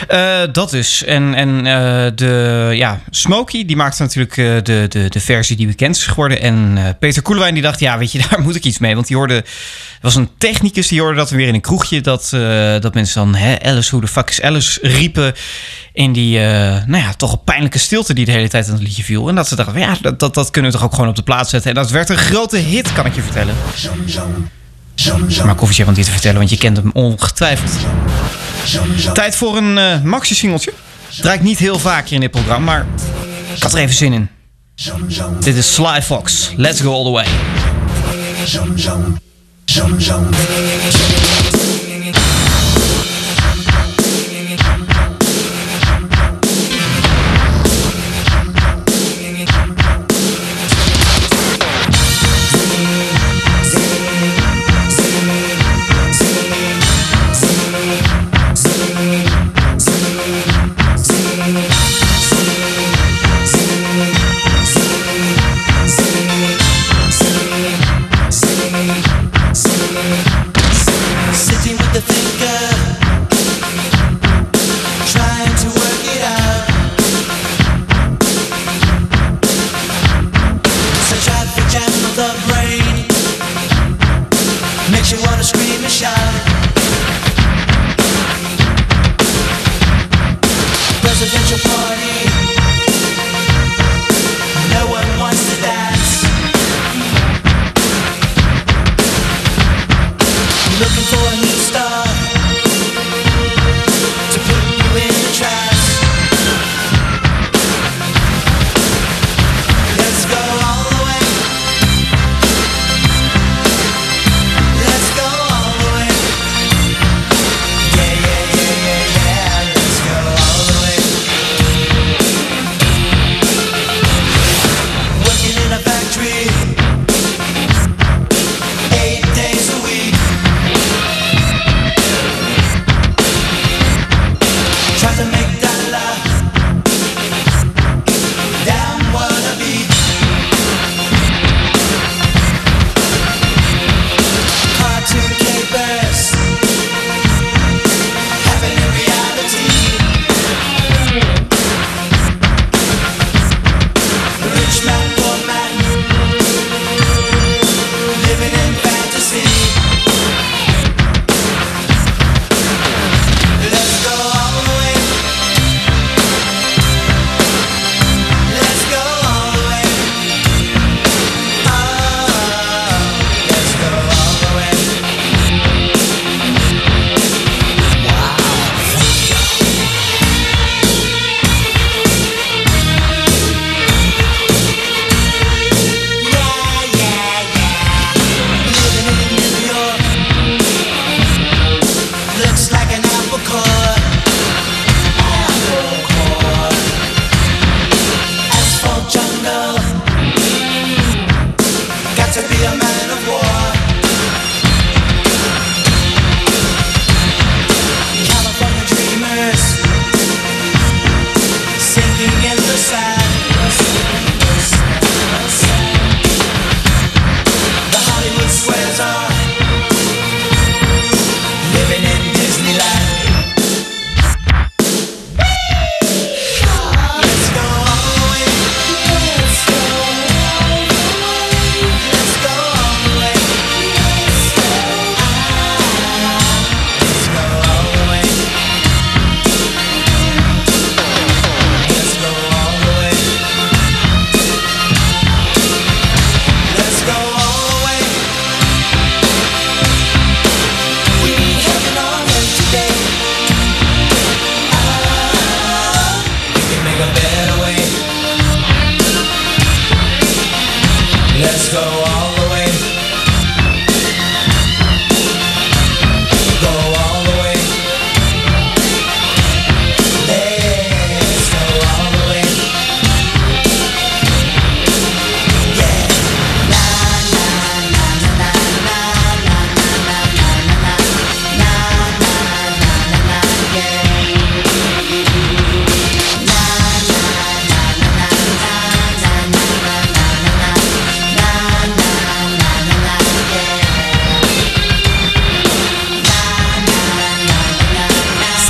Eh, 0.07 0.39
dat 0.51 0.69
dus. 0.69 1.03
En, 1.03 1.33
en 1.33 1.65
eh, 1.65 2.11
de, 2.15 2.69
ja, 2.73 2.99
Smokey, 3.09 3.65
die 3.65 3.75
maakte 3.75 4.01
natuurlijk 4.01 4.37
eh, 4.37 4.45
de, 4.63 4.85
de, 4.89 5.09
de 5.09 5.19
versie 5.19 5.55
die 5.55 5.67
bekend 5.67 5.95
is 5.95 6.05
geworden. 6.05 6.41
En 6.41 6.77
Peter 6.99 7.21
Koelewijn 7.21 7.53
die 7.53 7.63
dacht, 7.63 7.79
ja, 7.79 7.97
weet 7.97 8.11
je, 8.11 8.21
daar 8.29 8.41
moet 8.41 8.55
ik 8.55 8.63
iets 8.63 8.77
mee. 8.77 8.95
Want 8.95 9.07
die 9.07 9.17
hoorde, 9.17 9.45
was 10.01 10.15
een 10.15 10.29
technicus, 10.37 10.87
die 10.87 11.01
hoorde 11.01 11.17
dat 11.17 11.29
weer 11.29 11.47
in 11.47 11.53
een 11.53 11.61
kroegje. 11.61 12.01
Dat, 12.01 12.29
dat 12.81 12.93
mensen 12.93 13.21
dan, 13.21 13.35
hè, 13.35 13.63
Alice, 13.63 13.91
hoe 13.91 14.01
de 14.01 14.07
fuck 14.07 14.29
is 14.29 14.41
Alice, 14.41 14.79
riepen. 14.81 15.33
In 15.93 16.13
die, 16.13 16.39
nou 16.39 16.97
ja, 16.97 17.13
toch 17.13 17.31
een 17.31 17.43
pijnlijke 17.43 17.77
stilte 17.77 18.13
die 18.13 18.25
de 18.25 18.31
hele 18.31 18.49
tijd 18.49 18.67
aan 18.67 18.73
het 18.73 18.83
liedje 18.83 19.03
viel. 19.03 19.29
En 19.29 19.35
dat 19.35 19.47
ze 19.47 19.55
dachten, 19.55 19.79
ja, 19.79 19.97
dat, 20.01 20.19
dat, 20.19 20.33
dat 20.33 20.51
kunnen 20.51 20.71
we 20.71 20.77
toch 20.77 20.85
ook 20.85 20.93
gewoon 20.93 21.09
op 21.09 21.15
de 21.15 21.23
plaats 21.23 21.49
zetten. 21.49 21.69
En 21.69 21.75
dat 21.75 21.89
werd 21.89 22.09
een 22.09 22.17
grote 22.17 22.57
hit, 22.57 22.93
kan 22.93 23.05
ik 23.05 23.15
je 23.15 23.21
vertellen. 23.21 23.55
Maar 25.45 25.55
koffietje 25.55 25.85
om 25.85 25.93
dit 25.93 26.05
te 26.05 26.11
vertellen, 26.11 26.37
want 26.37 26.49
je 26.49 26.57
kent 26.57 26.77
hem 26.77 26.91
ongetwijfeld. 26.93 27.71
Tijd 29.13 29.35
voor 29.35 29.57
een 29.57 29.77
eh, 29.77 30.01
maxi-singeltje. 30.01 30.73
Draait 31.21 31.41
niet 31.41 31.59
heel 31.59 31.79
vaak 31.79 32.03
hier 32.03 32.13
in 32.13 32.19
dit 32.19 32.31
programma, 32.31 32.65
maar 32.65 32.85
ik 33.55 33.63
had 33.63 33.73
er 33.73 33.79
even 33.79 33.95
zin 33.95 34.13
in. 34.13 34.29
Dit 35.39 35.55
is 35.55 35.73
Sly 35.73 36.01
Fox. 36.01 36.51
Let's 36.55 36.81
go 36.81 36.93
all 36.93 37.03
the 37.03 37.09
way. 37.09 37.25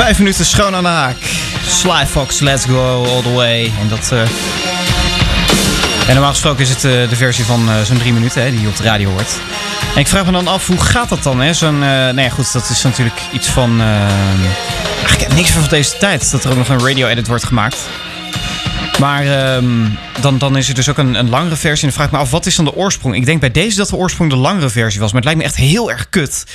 Vijf 0.07 0.19
minuten 0.19 0.45
schoon 0.45 0.75
aan 0.75 0.83
de 0.83 0.89
haak. 0.89 1.17
Sly 1.67 2.05
Fox, 2.05 2.39
Let's 2.39 2.65
Go 2.65 3.05
All 3.05 3.21
The 3.21 3.31
Way. 3.33 3.71
En 3.81 3.87
dat... 3.87 4.11
eh, 4.11 4.19
En 6.07 6.13
normaal 6.13 6.29
gesproken 6.29 6.61
is 6.61 6.69
het 6.69 6.83
eh, 6.83 7.09
de 7.09 7.15
versie 7.15 7.45
van 7.45 7.69
eh, 7.69 7.81
zo'n 7.81 7.97
drie 7.97 8.13
minuten 8.13 8.41
hè, 8.43 8.51
die 8.51 8.61
je 8.61 8.67
op 8.67 8.75
de 8.75 8.83
radio 8.83 9.09
hoort. 9.09 9.39
En 9.93 9.99
ik 9.99 10.07
vraag 10.07 10.25
me 10.25 10.31
dan 10.31 10.47
af, 10.47 10.67
hoe 10.67 10.81
gaat 10.81 11.09
dat 11.09 11.23
dan? 11.23 11.39
hè? 11.39 11.53
Zo'n, 11.53 11.79
nou 11.79 12.29
goed, 12.29 12.53
dat 12.53 12.69
is 12.69 12.83
natuurlijk 12.83 13.19
iets 13.31 13.47
van... 13.47 13.81
ik 15.13 15.19
heb 15.19 15.33
niks 15.33 15.49
van 15.49 15.63
deze 15.69 15.97
tijd, 15.97 16.31
dat 16.31 16.43
er 16.43 16.51
ook 16.51 16.57
nog 16.57 16.69
een 16.69 16.85
radio-edit 16.87 17.27
wordt 17.27 17.45
gemaakt. 17.45 17.77
Maar 18.99 19.25
ehm, 19.25 19.65
dan, 20.21 20.37
dan 20.37 20.57
is 20.57 20.69
er 20.69 20.75
dus 20.75 20.89
ook 20.89 20.97
een, 20.97 21.15
een 21.15 21.29
langere 21.29 21.55
versie. 21.55 21.87
En 21.87 21.87
dan 21.87 21.91
vraag 21.91 22.05
ik 22.05 22.11
me 22.11 22.17
af, 22.17 22.31
wat 22.31 22.45
is 22.45 22.55
dan 22.55 22.65
de 22.65 22.75
oorsprong? 22.75 23.15
Ik 23.15 23.25
denk 23.25 23.39
bij 23.39 23.51
deze 23.51 23.77
dat 23.77 23.89
de 23.89 23.95
oorsprong 23.95 24.29
de 24.29 24.35
langere 24.35 24.69
versie 24.69 24.99
was. 24.99 25.11
Maar 25.11 25.21
het 25.21 25.33
lijkt 25.33 25.39
me 25.39 25.45
echt 25.45 25.69
heel 25.71 25.91
erg 25.91 26.09
kut. 26.09 26.45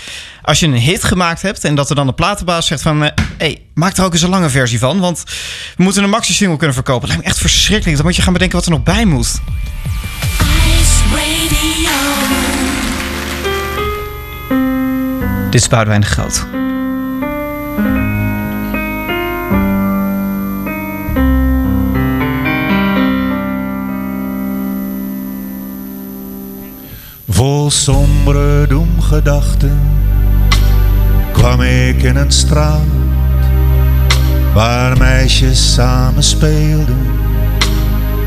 Als 0.42 0.60
je 0.60 0.66
een 0.66 0.74
hit 0.74 1.04
gemaakt 1.04 1.42
hebt 1.42 1.64
en 1.64 1.74
dat 1.74 1.90
er 1.90 1.96
dan 1.96 2.06
de 2.06 2.12
platenbaas 2.12 2.66
zegt 2.66 2.82
van... 2.82 3.00
Hé, 3.00 3.10
hey, 3.38 3.62
maak 3.74 3.96
er 3.96 4.04
ook 4.04 4.12
eens 4.12 4.22
een 4.22 4.28
lange 4.28 4.50
versie 4.50 4.78
van. 4.78 5.00
Want 5.00 5.22
we 5.76 5.82
moeten 5.82 6.02
een 6.02 6.10
maxi-single 6.10 6.56
kunnen 6.56 6.74
verkopen. 6.74 7.00
Het 7.00 7.08
lijkt 7.08 7.24
me 7.24 7.30
echt 7.30 7.40
verschrikkelijk. 7.40 7.96
Dan 7.96 8.06
moet 8.06 8.16
je 8.16 8.22
gaan 8.22 8.32
bedenken 8.32 8.56
wat 8.56 8.66
er 8.66 8.72
nog 8.72 8.82
bij 8.82 9.04
moet. 9.04 9.40
Dit 15.50 15.60
is 15.60 15.68
Boudewijn 15.68 16.00
de 16.00 16.06
Groot. 16.06 16.61
Vol 27.42 27.70
sombere 27.70 28.66
doemgedachten 28.66 29.80
kwam 31.32 31.60
ik 31.60 32.02
in 32.02 32.16
een 32.16 32.30
straat 32.30 32.86
waar 34.54 34.98
meisjes 34.98 35.74
samen 35.74 36.22
speelden. 36.22 37.06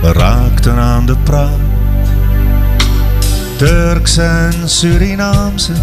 Raakten 0.02 0.74
aan 0.74 1.06
de 1.06 1.16
praat. 1.24 1.60
Turks 3.58 4.18
en 4.18 4.54
Surinaamse 4.66 5.74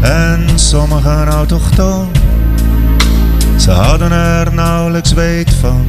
en 0.00 0.46
sommigen 0.54 1.26
autochtoon. 1.26 2.10
Ze 3.56 3.70
hadden 3.70 4.12
er 4.12 4.54
nauwelijks 4.54 5.12
weet 5.12 5.54
van, 5.54 5.86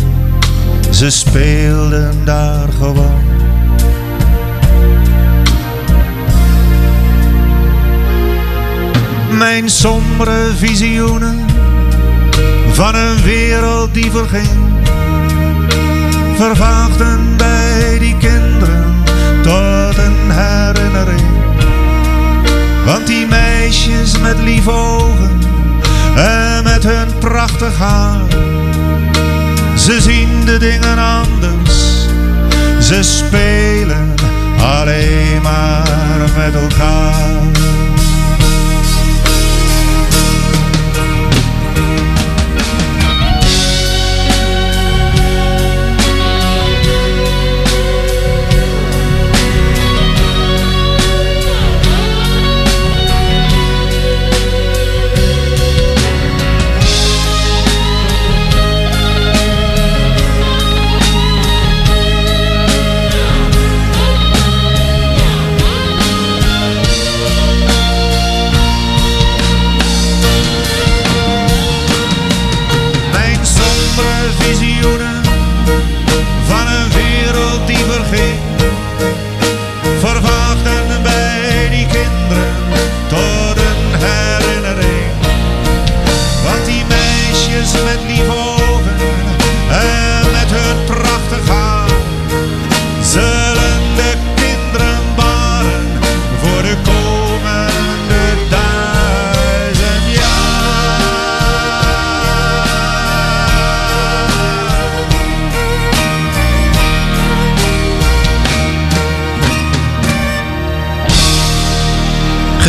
ze 0.90 1.10
speelden 1.10 2.26
daar 2.26 2.70
gewoon. 2.80 3.33
Mijn 9.38 9.70
sombere 9.70 10.52
visioenen 10.56 11.46
van 12.72 12.96
een 12.96 13.22
wereld 13.24 13.94
die 13.94 14.12
verging, 14.12 14.60
vervaagden 16.36 17.38
bij 17.38 17.98
die 18.00 18.18
kinderen 18.18 18.96
tot 19.42 19.98
een 19.98 20.32
herinnering. 20.32 21.22
Want 22.86 23.08
die 23.08 23.28
meisjes 23.28 24.20
met 24.20 24.40
lieve 24.40 24.72
ogen 24.72 25.40
en 26.16 26.64
met 26.64 26.84
hun 26.84 27.18
prachtig 27.20 27.78
haar, 27.78 28.22
ze 29.76 30.02
zien 30.02 30.46
de 30.46 30.58
dingen 30.58 30.98
anders, 30.98 32.08
ze 32.80 33.04
spelen 33.04 34.14
alleen 34.60 35.42
maar 35.42 36.30
met 36.36 36.56
elkaar. 36.56 37.42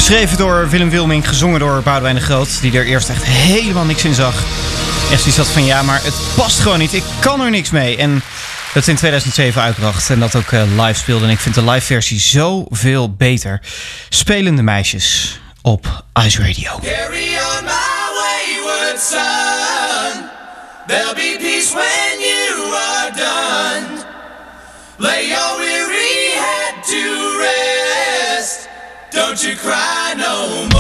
Geschreven 0.05 0.37
door 0.37 0.69
Willem 0.69 0.91
Wilming, 0.91 1.29
gezongen 1.29 1.61
door 1.61 1.83
Boudewijn 1.83 2.15
de 2.15 2.21
Groot, 2.21 2.61
die 2.61 2.79
er 2.79 2.87
eerst 2.87 3.09
echt 3.09 3.25
helemaal 3.25 3.85
niks 3.85 4.05
in 4.05 4.15
zag. 4.15 4.35
Echt 5.11 5.21
zoiets 5.21 5.37
had 5.37 5.47
van 5.47 5.65
ja, 5.65 5.83
maar 5.83 6.03
het 6.03 6.15
past 6.37 6.59
gewoon 6.59 6.79
niet. 6.79 6.93
Ik 6.93 7.03
kan 7.21 7.41
er 7.41 7.51
niks 7.51 7.71
mee. 7.71 7.97
En 7.97 8.23
dat 8.75 8.87
in 8.87 8.97
2007 8.97 9.63
uitbracht 9.63 10.11
en 10.11 10.21
dat 10.21 10.37
ook 10.37 10.53
eh, 10.53 10.63
live 10.81 10.99
speelde. 10.99 11.25
En 11.25 11.31
ik 11.31 11.39
vind 11.39 11.55
de 11.55 11.65
live 11.65 11.87
versie 11.87 12.19
zoveel 12.19 13.15
beter. 13.15 13.61
Spelende 14.09 14.63
meisjes 14.63 15.39
op 15.63 16.05
Ice 16.27 16.39
Radio. 16.43 16.79
Carry 16.83 17.37
on 17.37 17.65
my 17.65 18.05
wayward 18.21 19.01
son. 19.01 20.29
There'll 20.87 21.15
be 21.15 21.37
peace 21.39 21.75
when 21.75 22.21
you 22.21 22.75
are 22.75 23.11
done. 23.17 24.05
Lay 24.97 25.29
your 25.29 25.54
Don't 29.15 29.45
you 29.45 29.55
cry 29.55 30.15
no 30.19 30.67
more. 30.73 30.74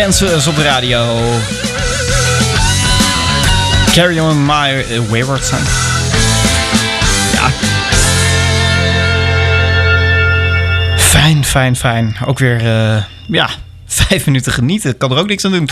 Kansas 0.00 0.46
op 0.46 0.56
de 0.56 0.62
radio. 0.62 1.18
Carry 3.92 4.18
on 4.18 4.46
my 4.46 4.84
uh, 4.90 5.10
wayward 5.10 5.44
son. 5.44 5.58
Ja. 7.32 7.50
Fijn, 10.96 11.44
fijn, 11.44 11.76
fijn. 11.76 12.16
Ook 12.26 12.38
weer, 12.38 12.56
eh, 12.56 13.02
ja, 13.26 13.50
vijf 13.86 14.26
minuten 14.26 14.52
genieten. 14.52 14.96
Kan 14.96 15.12
er 15.12 15.18
ook 15.18 15.26
niks 15.26 15.44
aan 15.44 15.52
doen. 15.52 15.68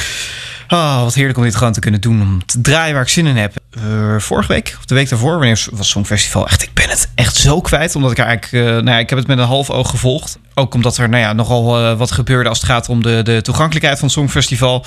Oh, 0.74 1.02
wat 1.02 1.14
heerlijk 1.14 1.38
om 1.38 1.44
dit 1.44 1.56
gewoon 1.56 1.72
te 1.72 1.80
kunnen 1.80 2.00
doen. 2.00 2.20
Om 2.20 2.46
te 2.46 2.60
draaien 2.60 2.94
waar 2.94 3.02
ik 3.02 3.08
zin 3.08 3.26
in 3.26 3.36
heb. 3.36 3.54
Eh, 3.70 4.18
vorige 4.18 4.48
week, 4.48 4.74
of 4.78 4.84
de 4.84 4.94
week 4.94 5.08
daarvoor, 5.08 5.30
wanneer 5.30 5.66
was 5.72 5.88
Songfestival. 5.88 6.46
Echt, 6.46 6.62
ik 6.62 6.74
ben 6.74 6.88
het 6.88 7.08
echt 7.14 7.36
zo 7.36 7.60
kwijt. 7.60 7.96
Omdat 7.96 8.10
ik 8.10 8.18
eigenlijk, 8.18 8.66
eh, 8.66 8.72
nou 8.72 8.90
ja, 8.90 8.98
ik 8.98 9.08
heb 9.08 9.18
het 9.18 9.28
met 9.28 9.38
een 9.38 9.44
half 9.44 9.70
oog 9.70 9.90
gevolgd. 9.90 10.38
Ook 10.54 10.74
omdat 10.74 10.96
er, 10.96 11.08
nou 11.08 11.22
ja, 11.22 11.32
nogal 11.32 11.78
eh, 11.78 11.96
wat 11.98 12.10
gebeurde 12.10 12.48
als 12.48 12.58
het 12.60 12.66
gaat 12.66 12.88
om 12.88 13.02
de, 13.02 13.20
de 13.22 13.42
toegankelijkheid 13.42 13.98
van 13.98 14.08
het 14.08 14.16
Songfestival. 14.16 14.84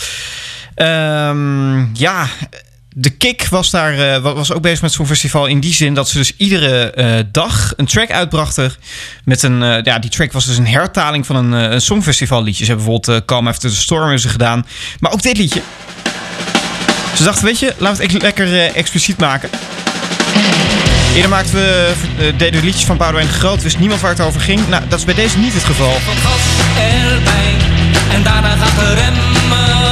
Ehm, 0.75 1.95
ja, 1.95 2.27
de 2.99 3.09
Kik 3.09 3.47
was 3.49 3.69
daar 3.69 3.93
eh, 3.93 4.21
wa- 4.21 4.33
was 4.33 4.51
ook 4.53 4.61
bezig 4.61 4.81
met 4.81 4.89
het 4.89 4.99
Songfestival 4.99 5.45
in 5.45 5.59
die 5.59 5.73
zin 5.73 5.93
dat 5.93 6.09
ze 6.09 6.17
dus 6.17 6.33
iedere 6.37 6.91
eh, 6.91 7.19
dag 7.31 7.73
een 7.75 7.85
track 7.85 8.11
uitbrachten 8.11 8.73
met 9.23 9.43
een 9.43 9.63
eh, 9.63 9.83
ja 9.83 9.99
die 9.99 10.09
track 10.09 10.31
was 10.31 10.45
dus 10.45 10.57
een 10.57 10.67
hertaling 10.67 11.25
van 11.25 11.35
een, 11.35 11.51
een 11.51 11.81
Songfestival 11.81 12.43
liedje. 12.43 12.65
Ze 12.65 12.71
hebben 12.71 12.85
bijvoorbeeld 12.89 13.25
Calm 13.25 13.47
After 13.47 13.69
the 13.69 13.75
Storm 13.75 14.17
ze 14.17 14.29
gedaan, 14.29 14.65
maar 14.99 15.11
ook 15.11 15.21
dit 15.21 15.37
liedje. 15.37 15.61
Ze 17.15 17.23
dachten, 17.23 17.45
weet 17.45 17.59
je, 17.59 17.73
laten 17.77 18.05
we 18.07 18.13
het 18.13 18.21
lekker 18.21 18.73
expliciet 18.75 19.17
maken. 19.17 19.49
Eerder 21.15 21.29
maakten 21.29 21.53
we, 21.55 21.93
deden 22.37 22.59
we 22.59 22.65
liedjes 22.65 22.85
van 22.85 22.97
Boudewijn 22.97 23.27
de 23.27 23.33
Groot, 23.33 23.61
wist 23.63 23.79
niemand 23.79 24.01
waar 24.01 24.11
het 24.11 24.19
over 24.21 24.41
ging. 24.41 24.67
Nou, 24.67 24.83
dat 24.89 24.99
is 24.99 25.05
bij 25.05 25.13
deze 25.13 25.37
niet 25.37 25.53
het 25.53 25.63
geval. 25.63 25.91
van 25.93 26.15
gas 26.15 26.41
erbij 26.79 27.55
En 28.13 28.23
daarna 28.23 28.55
gaat 28.55 28.75
de 28.79 28.93
remmer 28.93 29.23
op 29.25 29.86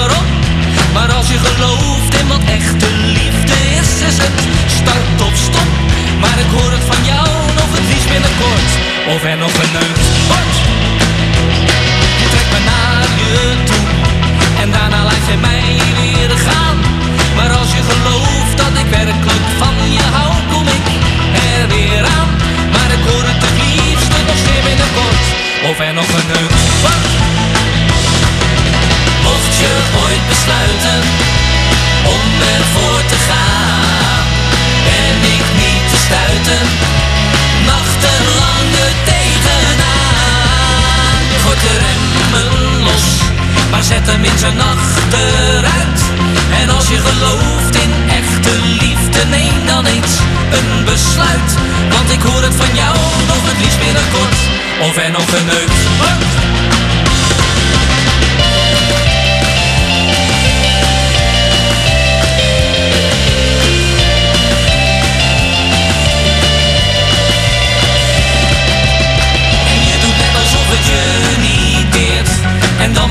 Maar 0.95 1.11
als 1.13 1.27
je 1.27 1.39
gelooft 1.49 2.13
in 2.19 2.27
wat 2.27 2.43
echte 2.59 2.89
liefde 3.17 3.57
is 3.79 3.89
Is 4.09 4.17
het 4.25 4.39
start 4.77 5.17
op 5.27 5.35
stop. 5.47 5.71
Maar 6.23 6.37
ik 6.43 6.49
hoor 6.55 6.71
het 6.77 6.85
van 6.91 7.01
jou 7.11 7.27
nog 7.59 7.69
het 7.77 7.85
liefst 7.91 8.09
binnenkort 8.13 8.71
Of 9.13 9.19
er 9.31 9.37
nog 9.43 9.53
geneukt 9.61 10.05
wordt. 10.31 10.57
Je 12.21 12.27
trekt 12.33 12.51
me 12.55 12.61
naar 12.71 13.07
je 13.21 13.33
toe 13.69 13.85
En 14.61 14.67
daarna 14.75 15.01
laat 15.09 15.25
je 15.31 15.37
mij 15.47 15.67
weer 15.99 16.31
gaan. 16.47 16.77
Maar 17.37 17.51
als 17.59 17.71
je 17.77 17.81
gelooft 17.91 18.55
dat 18.61 18.73
ik 18.81 18.87
werkelijk 18.99 19.47
van 19.61 19.75
je 19.97 20.05
hou 20.15 20.33
Kom 20.51 20.67
ik 20.77 20.85
er 21.49 21.63
weer 21.75 22.03
aan. 22.17 22.31
Maar 22.73 22.89
ik 22.97 23.03
hoor 23.07 23.25
het 23.31 23.41
het 23.47 23.57
liefste 23.63 24.19
nog 24.29 24.39
zeer 24.45 24.63
binnenkort 24.69 25.25
Of 25.69 25.75
er 25.87 25.93
nog 25.99 26.09
geneukt 26.17 26.63
wordt 26.83 27.54
je 29.65 29.77
ooit 30.03 30.27
besluiten 30.29 31.01
om 32.15 32.23
ervoor 32.57 33.01
te 33.11 33.19
gaan, 33.29 34.23
ben 34.87 35.17
ik 35.35 35.45
niet 35.61 35.85
te 35.91 35.97
stuiten, 36.05 36.63
nachtenlang 37.71 38.67
er 38.85 38.95
tegenaan. 39.11 40.43
Gooi 41.43 41.57
de 41.65 41.73
remmen 41.85 42.49
los, 42.87 43.05
maar 43.71 43.83
zet 43.83 44.07
hem 44.07 44.23
in 44.23 44.37
zijn 44.37 44.61
achteruit. 44.61 45.99
En 46.61 46.69
als 46.69 46.87
je 46.87 46.99
gelooft 47.09 47.75
in 47.85 47.93
echte 48.21 48.53
liefde, 48.81 49.21
neem 49.29 49.65
dan 49.65 49.85
eens 49.85 50.13
een 50.57 50.83
besluit. 50.85 51.51
Want 51.89 52.11
ik 52.11 52.21
hoor 52.21 52.41
het 52.41 52.55
van 52.55 52.75
jou 52.81 52.95
nog 53.27 53.41
het 53.49 53.59
liefst 53.63 53.79
binnenkort, 53.79 54.39
of 54.87 54.97
er 54.97 55.11
nog 55.11 55.27
een. 55.39 56.14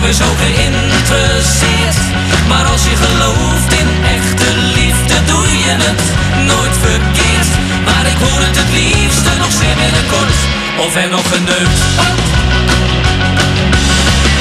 En 0.05 0.11
dan 0.11 0.19
weer 0.19 0.27
zo 0.27 0.45
geïnteresseerd. 0.45 1.99
Maar 2.49 2.65
als 2.65 2.85
je 2.85 2.97
gelooft 3.07 3.73
in 3.73 3.89
echte 4.17 4.51
liefde 4.77 5.17
Doe 5.27 5.47
je 5.65 5.75
het 5.87 6.03
nooit 6.47 6.77
verkeerd. 6.87 7.51
Maar 7.85 8.07
ik 8.13 8.19
hoor 8.25 8.41
het 8.47 8.57
het 8.57 8.71
liefste 8.73 9.33
nog 9.39 9.53
zeer 9.61 9.77
binnenkort. 9.83 10.41
Of 10.85 10.95
er 11.03 11.09
nog 11.09 11.27
een 11.37 11.45
neut 11.45 11.79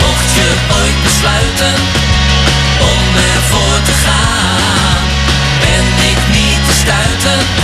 Mocht 0.04 0.30
je 0.38 0.50
ooit 0.80 0.98
besluiten 1.06 1.76
Om 2.94 3.04
ervoor 3.36 3.80
te 3.90 3.96
gaan 4.06 5.02
Ben 5.64 5.88
ik 6.12 6.20
niet 6.38 6.62
te 6.68 6.74
stuiten 6.84 7.63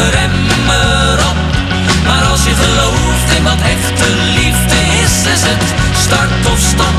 de 0.00 0.10
rem 0.10 0.32
erop 0.68 1.38
Maar 2.06 2.24
als 2.32 2.42
je 2.44 2.54
gelooft 2.64 3.28
in 3.36 3.42
wat 3.42 3.60
echte 3.76 4.08
liefde 4.38 4.78
is 5.02 5.14
Is 5.34 5.42
het 5.50 5.64
start 6.04 6.32
of 6.52 6.58
stop. 6.72 6.96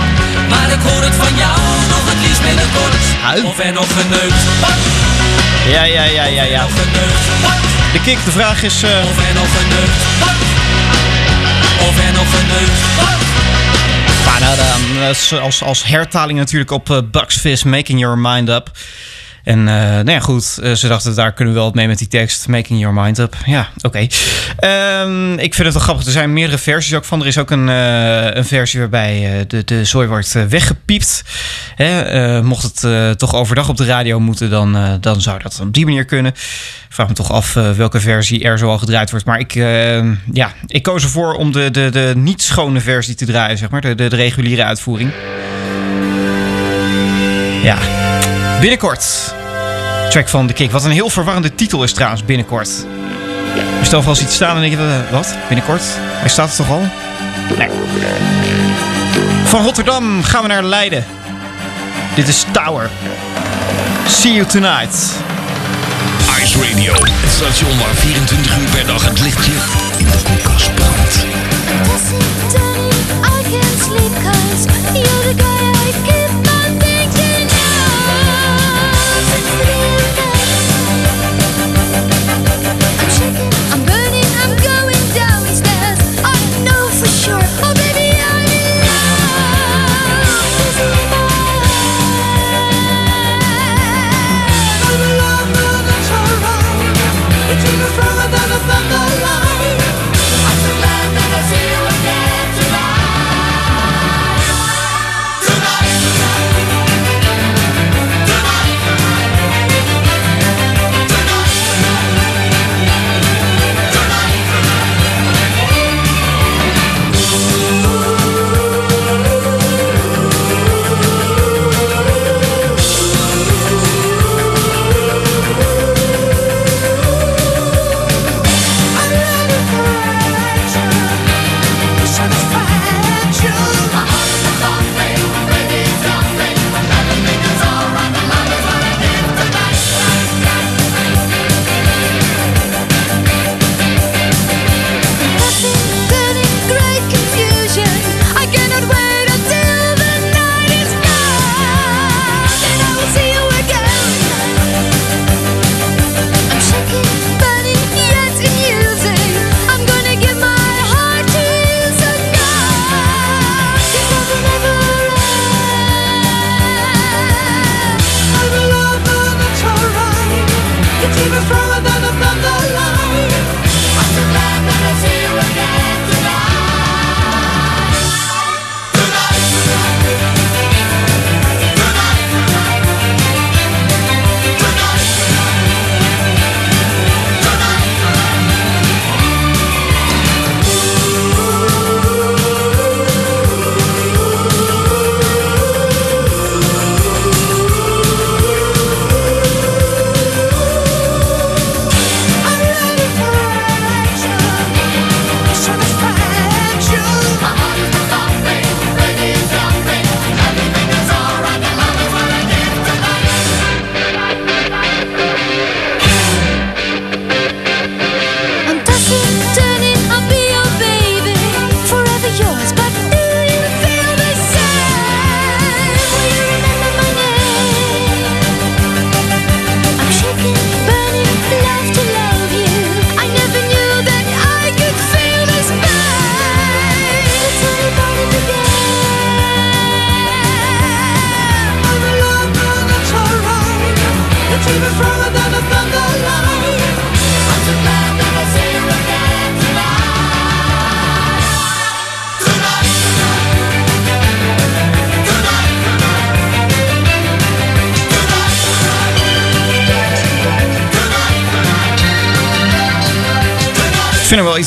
Maar 0.49 0.69
ik 0.71 0.81
hoor 0.87 1.03
het 1.03 1.15
van 1.23 1.35
jou 1.43 1.59
nog 1.93 2.03
het 2.11 2.19
liefst 2.25 2.41
binnenkort. 2.41 2.95
Of 3.49 3.59
er 3.59 3.73
nog 3.73 3.87
geneukt 4.01 4.41
Ja, 5.73 5.83
ja, 5.83 6.03
ja, 6.03 6.25
ja, 6.25 6.43
ja. 6.43 6.63
De 7.93 8.01
kick, 8.01 8.17
de 8.25 8.31
vraag 8.31 8.63
is... 8.63 8.83
eh, 8.83 8.89
Of 8.89 9.17
er 9.27 9.33
nog 9.41 9.49
geneukt 9.59 9.99
Of 11.87 11.93
er 12.05 12.13
nog 12.13 12.29
geneukt 12.39 12.79
Maar 14.25 14.39
nou, 14.39 14.55
dan, 14.55 15.07
als, 15.07 15.33
als, 15.39 15.63
als 15.63 15.83
hertaling 15.85 16.37
natuurlijk 16.39 16.71
op 16.71 16.89
eh, 16.89 16.97
Bugs 17.11 17.37
Fizz, 17.37 17.63
Making 17.63 17.99
Your 17.99 18.17
Mind 18.17 18.49
Up. 18.49 18.69
En 19.43 19.67
eh, 19.67 19.75
nou 19.75 20.11
ja, 20.11 20.19
goed, 20.19 20.59
eh, 20.63 20.71
ze 20.71 20.87
dachten 20.87 21.15
daar 21.15 21.33
kunnen 21.33 21.53
we 21.53 21.59
wel 21.59 21.71
mee 21.73 21.87
met 21.87 21.97
die 21.97 22.07
tekst. 22.07 22.47
Making 22.47 22.79
Your 22.79 23.01
Mind 23.01 23.17
Up. 23.17 23.35
Ja, 23.45 23.69
oké. 23.81 24.07
Ehm, 24.57 25.33
ik 25.33 25.53
vind 25.53 25.65
het 25.67 25.73
wel 25.73 25.83
grappig. 25.83 26.05
Er 26.05 26.11
zijn 26.11 26.33
meerdere 26.33 26.57
versies 26.57 26.93
ook 26.93 27.05
van. 27.05 27.21
Er 27.21 27.27
is 27.27 27.37
ook 27.37 27.51
een, 27.51 27.69
eh, 27.69 28.35
een 28.35 28.45
versie 28.45 28.79
waarbij 28.79 29.45
de, 29.47 29.63
de 29.63 29.85
zooi 29.85 30.07
wordt 30.07 30.49
weggepiept. 30.49 31.23
Hè, 31.75 32.43
mocht 32.43 32.83
het 32.83 33.19
toch 33.19 33.35
overdag 33.35 33.69
op 33.69 33.77
de 33.77 33.85
radio 33.85 34.19
moeten, 34.19 34.49
dan, 34.49 34.97
dan 35.01 35.21
zou 35.21 35.39
dat 35.39 35.59
op 35.61 35.73
die 35.73 35.85
manier 35.85 36.05
kunnen. 36.05 36.33
Vraag 36.89 37.07
me 37.07 37.13
toch 37.13 37.31
af 37.31 37.53
welke 37.53 37.99
versie 37.99 38.43
er 38.43 38.57
zoal 38.57 38.77
gedraaid 38.77 39.11
wordt. 39.11 39.25
Maar 39.25 39.39
ik, 39.39 39.55
eh, 39.55 40.03
ja, 40.33 40.53
ik 40.67 40.83
koos 40.83 41.03
ervoor 41.03 41.33
om 41.33 41.51
de, 41.51 41.71
de, 41.71 41.89
de 41.89 42.13
niet 42.15 42.41
schone 42.41 42.79
versie 42.79 43.15
te 43.15 43.25
draaien, 43.25 43.57
zeg 43.57 43.69
maar. 43.69 43.81
De, 43.81 43.95
de 43.95 44.07
reguliere 44.07 44.63
uitvoering. 44.63 45.11
Ja, 47.63 47.77
binnenkort. 48.62 49.34
Track 50.09 50.28
van 50.30 50.47
The 50.47 50.53
Kick. 50.53 50.72
Wat 50.72 50.84
een 50.84 50.91
heel 50.91 51.09
verwarrende 51.09 51.55
titel 51.55 51.84
is 51.84 51.93
trouwens, 51.93 52.26
binnenkort. 52.26 52.70
Je 53.80 53.86
stel 53.86 54.01
vast 54.01 54.22
iets 54.22 54.36
staan 54.36 54.55
en 54.55 54.62
denk 54.62 54.74
je, 54.74 54.78
eh, 54.78 55.12
wat? 55.12 55.36
Binnenkort? 55.47 55.84
Hij 55.97 56.30
staat 56.30 56.49
er 56.49 56.55
toch 56.55 56.70
al? 56.70 56.82
Nee. 57.57 57.70
Van 59.45 59.64
Rotterdam 59.64 60.24
gaan 60.24 60.41
we 60.41 60.47
naar 60.47 60.64
Leiden. 60.64 61.05
Dit 62.16 62.28
is 62.28 62.45
Tower. 62.51 62.89
See 64.07 64.34
you 64.34 64.45
tonight. 64.45 65.12
Ice 66.41 66.57
Radio, 66.57 66.93
het 66.93 67.32
station 67.32 67.78
waar 67.78 67.95
24 67.95 68.57
uur 68.57 68.70
per 68.70 68.86
dag 68.86 69.05
het 69.05 69.20
lichtje 69.20 69.51
in 69.97 70.05
de 70.05 70.18
koelkast 70.24 70.76
brandt. 70.76 71.16
I 73.24 73.49
can't 73.51 73.82
sleep 73.84 74.14
'cause 74.24 74.68
you're 74.93 75.36
the 75.36 75.43
guy 75.43 75.70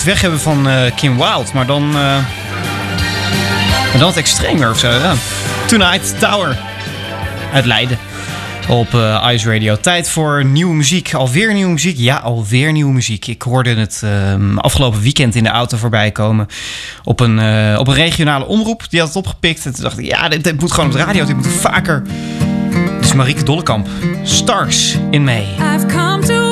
weg 0.05 0.21
hebben 0.21 0.41
van 0.41 0.69
eh, 0.69 0.95
Kim 0.97 1.17
Wilde, 1.17 1.51
maar 1.55 1.67
dan, 1.67 1.83
eh, 1.83 1.95
maar 1.95 3.93
dan 3.93 4.01
wat 4.01 4.17
extremer 4.17 4.71
of 4.71 4.79
zo. 4.79 4.91
Ja. 4.91 5.15
Tonight 5.67 6.19
Tower 6.19 6.59
uit 7.53 7.65
Leiden 7.65 7.99
op 8.69 8.95
eh, 8.95 9.29
Ice 9.33 9.53
Radio. 9.53 9.77
Tijd 9.81 10.09
voor 10.09 10.45
nieuwe 10.45 10.75
muziek. 10.75 11.15
Alweer 11.15 11.53
nieuwe 11.53 11.73
muziek? 11.73 11.99
Ja, 11.99 12.17
alweer 12.17 12.73
nieuwe 12.73 12.93
muziek. 12.93 13.27
Ik 13.27 13.43
hoorde 13.43 13.75
het 13.75 14.01
ehm, 14.05 14.59
afgelopen 14.59 15.01
weekend 15.01 15.35
in 15.35 15.43
de 15.43 15.49
auto 15.51 15.77
voorbij 15.77 16.11
komen 16.11 16.47
op 17.05 17.21
een, 17.21 17.39
op 17.79 17.89
een 17.89 17.95
regionale 17.95 18.47
omroep. 18.47 18.83
Die 18.91 18.99
had 18.99 19.09
het 19.09 19.17
opgepikt 19.19 19.67
en 19.67 19.73
toen 19.73 19.83
dacht 19.83 19.99
ik, 19.99 20.05
ja, 20.05 20.29
dit, 20.29 20.45
dit 20.45 20.61
moet 20.61 20.73
gewoon 20.73 20.91
op 20.91 20.97
de 20.97 21.05
radio. 21.05 21.25
Dit 21.25 21.37
moet 21.37 21.47
vaker. 21.47 22.03
Het 22.97 23.05
is 23.05 23.13
Marieke 23.13 23.45
Dollekamp. 23.45 23.89
Stars 24.23 24.97
in 25.11 25.25
May. 25.25 25.47
I've 25.75 25.87
come 25.87 26.27
to 26.27 26.45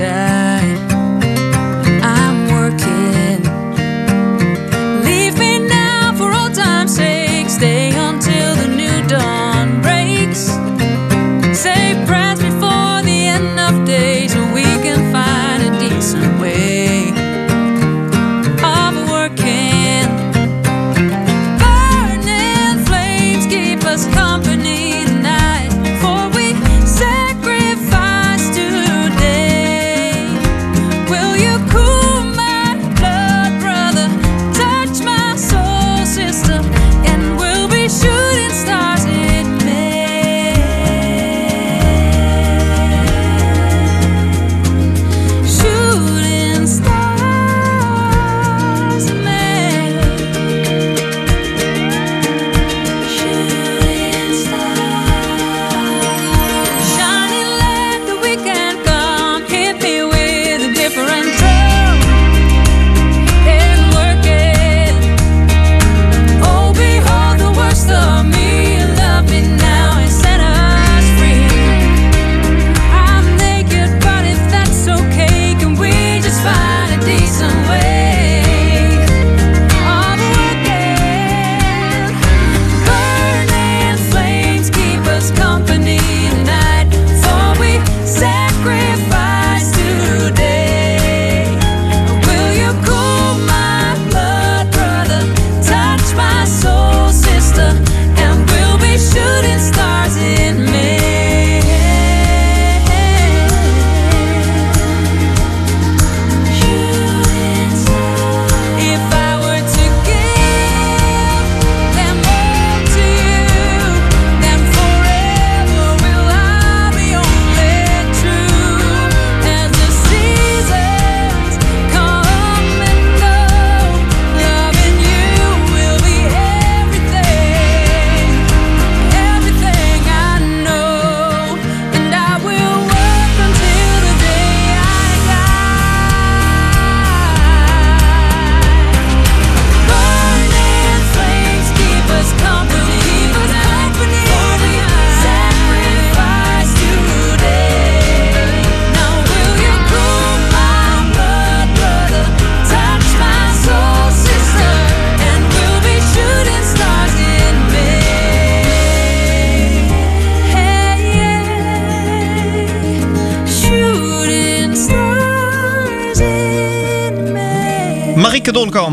down. 0.00 0.39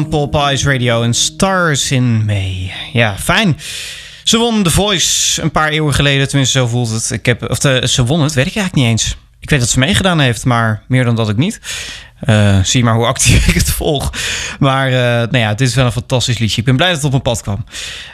Op 0.06 0.36
Ice 0.52 0.72
Radio 0.72 1.04
en 1.04 1.14
Stars 1.14 1.92
in 1.92 2.26
May. 2.26 2.74
Ja, 2.94 3.18
fijn. 3.18 3.58
Ze 4.24 4.38
won 4.38 4.64
The 4.64 4.72
Voice 4.72 5.42
een 5.42 5.52
paar 5.52 5.70
eeuwen 5.70 5.94
geleden, 5.94 6.28
tenminste 6.28 6.60
zo 6.60 6.68
voelt 6.68 6.90
het. 6.90 7.12
Ik 7.12 7.26
heb, 7.26 7.50
of 7.50 7.60
de, 7.60 7.88
ze 7.88 8.06
won 8.06 8.22
het, 8.22 8.34
weet 8.34 8.46
ik 8.46 8.56
eigenlijk 8.56 8.76
niet 8.76 8.86
eens. 8.86 9.18
Ik 9.40 9.50
weet 9.50 9.60
dat 9.60 9.70
ze 9.70 9.80
meegedaan 9.80 10.20
heeft, 10.20 10.46
maar 10.46 10.84
meer 10.88 11.04
dan 11.04 11.16
dat 11.16 11.30
ik 11.30 11.38
niet. 11.38 11.60
Eh, 12.20 12.60
zie 12.64 12.84
maar 12.84 12.96
hoe 12.96 13.06
actief 13.06 13.48
ik 13.52 13.54
het 13.54 13.70
volg. 13.70 14.14
Maar 14.60 14.88
eh, 14.88 14.94
nou 15.02 15.38
ja, 15.38 15.54
dit 15.54 15.68
is 15.68 15.76
wel 15.76 15.86
een 15.86 15.92
fantastisch 15.92 16.38
liedje. 16.38 16.60
Ik 16.60 16.66
ben 16.66 16.76
blij 16.76 16.88
dat 16.88 16.96
het 16.96 17.06
op 17.06 17.12
mijn 17.12 17.24
pad 17.24 17.42
kwam. 17.42 17.66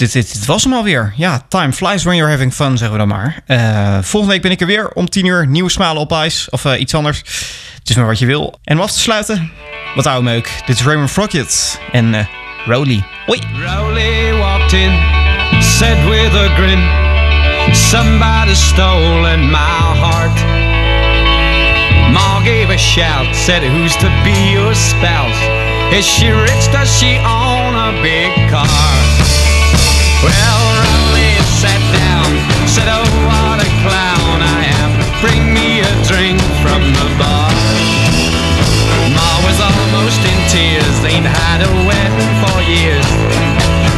Dit, 0.04 0.12
dit, 0.12 0.34
dit 0.34 0.46
was 0.46 0.64
hem 0.64 0.74
alweer. 0.74 1.14
Ja, 1.16 1.46
time 1.48 1.74
flies 1.74 2.04
when 2.04 2.16
you're 2.16 2.32
having 2.32 2.54
fun, 2.54 2.78
zeggen 2.78 2.92
we 2.92 2.98
dan 2.98 3.08
maar. 3.08 3.42
Eh, 3.46 3.98
volgende 4.02 4.34
week 4.34 4.42
ben 4.42 4.52
ik 4.52 4.62
er 4.62 4.68
weer 4.68 4.90
om 4.90 5.10
10 5.10 5.26
uur. 5.26 5.48
Nieuwe 5.48 5.70
smalen 5.70 6.02
op 6.02 6.12
ijs. 6.12 6.48
Of 6.50 6.66
eh, 6.66 6.80
iets 6.80 6.94
anders. 6.94 7.18
Het 7.80 7.90
is 7.90 7.96
maar 7.96 8.06
wat 8.06 8.20
je 8.20 8.26
wil. 8.26 8.60
En 8.64 8.78
om 8.78 8.84
af 8.84 8.92
te 8.92 9.00
sluiten, 9.00 9.52
wat 9.96 10.06
oude 10.06 10.24
meuk. 10.24 10.62
Dit 10.66 10.80
is 10.80 10.86
Raymond 10.86 11.12
Frockett 11.12 11.80
en 11.92 12.14
eh 12.14 12.26
Rowley. 12.66 13.04
Hoi. 13.26 13.40
Rowley 13.66 14.34
walked 14.38 14.74
in, 14.74 14.92
said 15.62 16.10
with 16.10 16.34
a 16.36 16.48
grin, 16.56 16.82
Somebody 17.76 18.56
stolen 18.56 19.50
my 19.50 19.98
heart. 20.00 20.40
Ma 22.12 22.40
gave 22.40 22.74
a 22.74 22.78
shout, 22.78 23.36
said, 23.36 23.64
Who's 23.64 23.96
to 23.96 24.10
be 24.24 24.52
your 24.52 24.76
spouse? 24.76 25.42
Is 25.98 26.06
she 26.06 26.30
rich? 26.32 26.72
Does 26.72 27.00
she 27.00 27.18
own 27.18 27.76
a 27.76 28.02
big 28.02 28.50
car? 28.50 28.93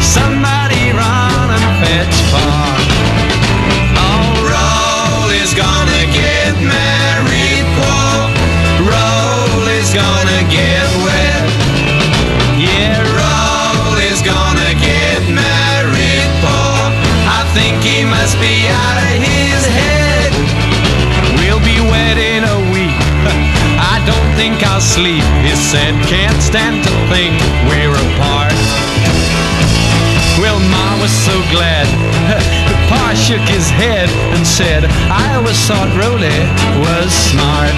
Somebody 0.01 0.91
run 0.91 1.49
and 1.49 1.85
fetch 1.85 2.15
far. 2.31 2.94
Be 18.45 18.69
out 18.69 18.97
of 19.01 19.17
his 19.17 19.61
head. 19.65 20.29
We'll 21.41 21.63
be 21.65 21.81
wed 21.81 22.17
in 22.21 22.45
a 22.45 22.59
week. 22.69 22.93
I 23.93 23.97
don't 24.05 24.29
think 24.37 24.61
I'll 24.61 24.85
sleep. 24.85 25.25
He 25.41 25.53
said, 25.57 25.97
can't 26.05 26.37
stand 26.37 26.85
to 26.85 26.93
think 27.09 27.33
we're 27.65 27.97
apart. 28.05 28.53
Well, 30.37 30.59
Ma 30.69 31.01
was 31.01 31.13
so 31.25 31.33
glad. 31.49 31.89
Pa 32.89 33.17
shook 33.17 33.41
his 33.49 33.67
head 33.81 34.09
and 34.37 34.45
said, 34.45 34.85
I 35.09 35.25
always 35.37 35.57
thought 35.65 35.89
Rolly 35.97 36.37
was 36.85 37.09
smart. 37.09 37.73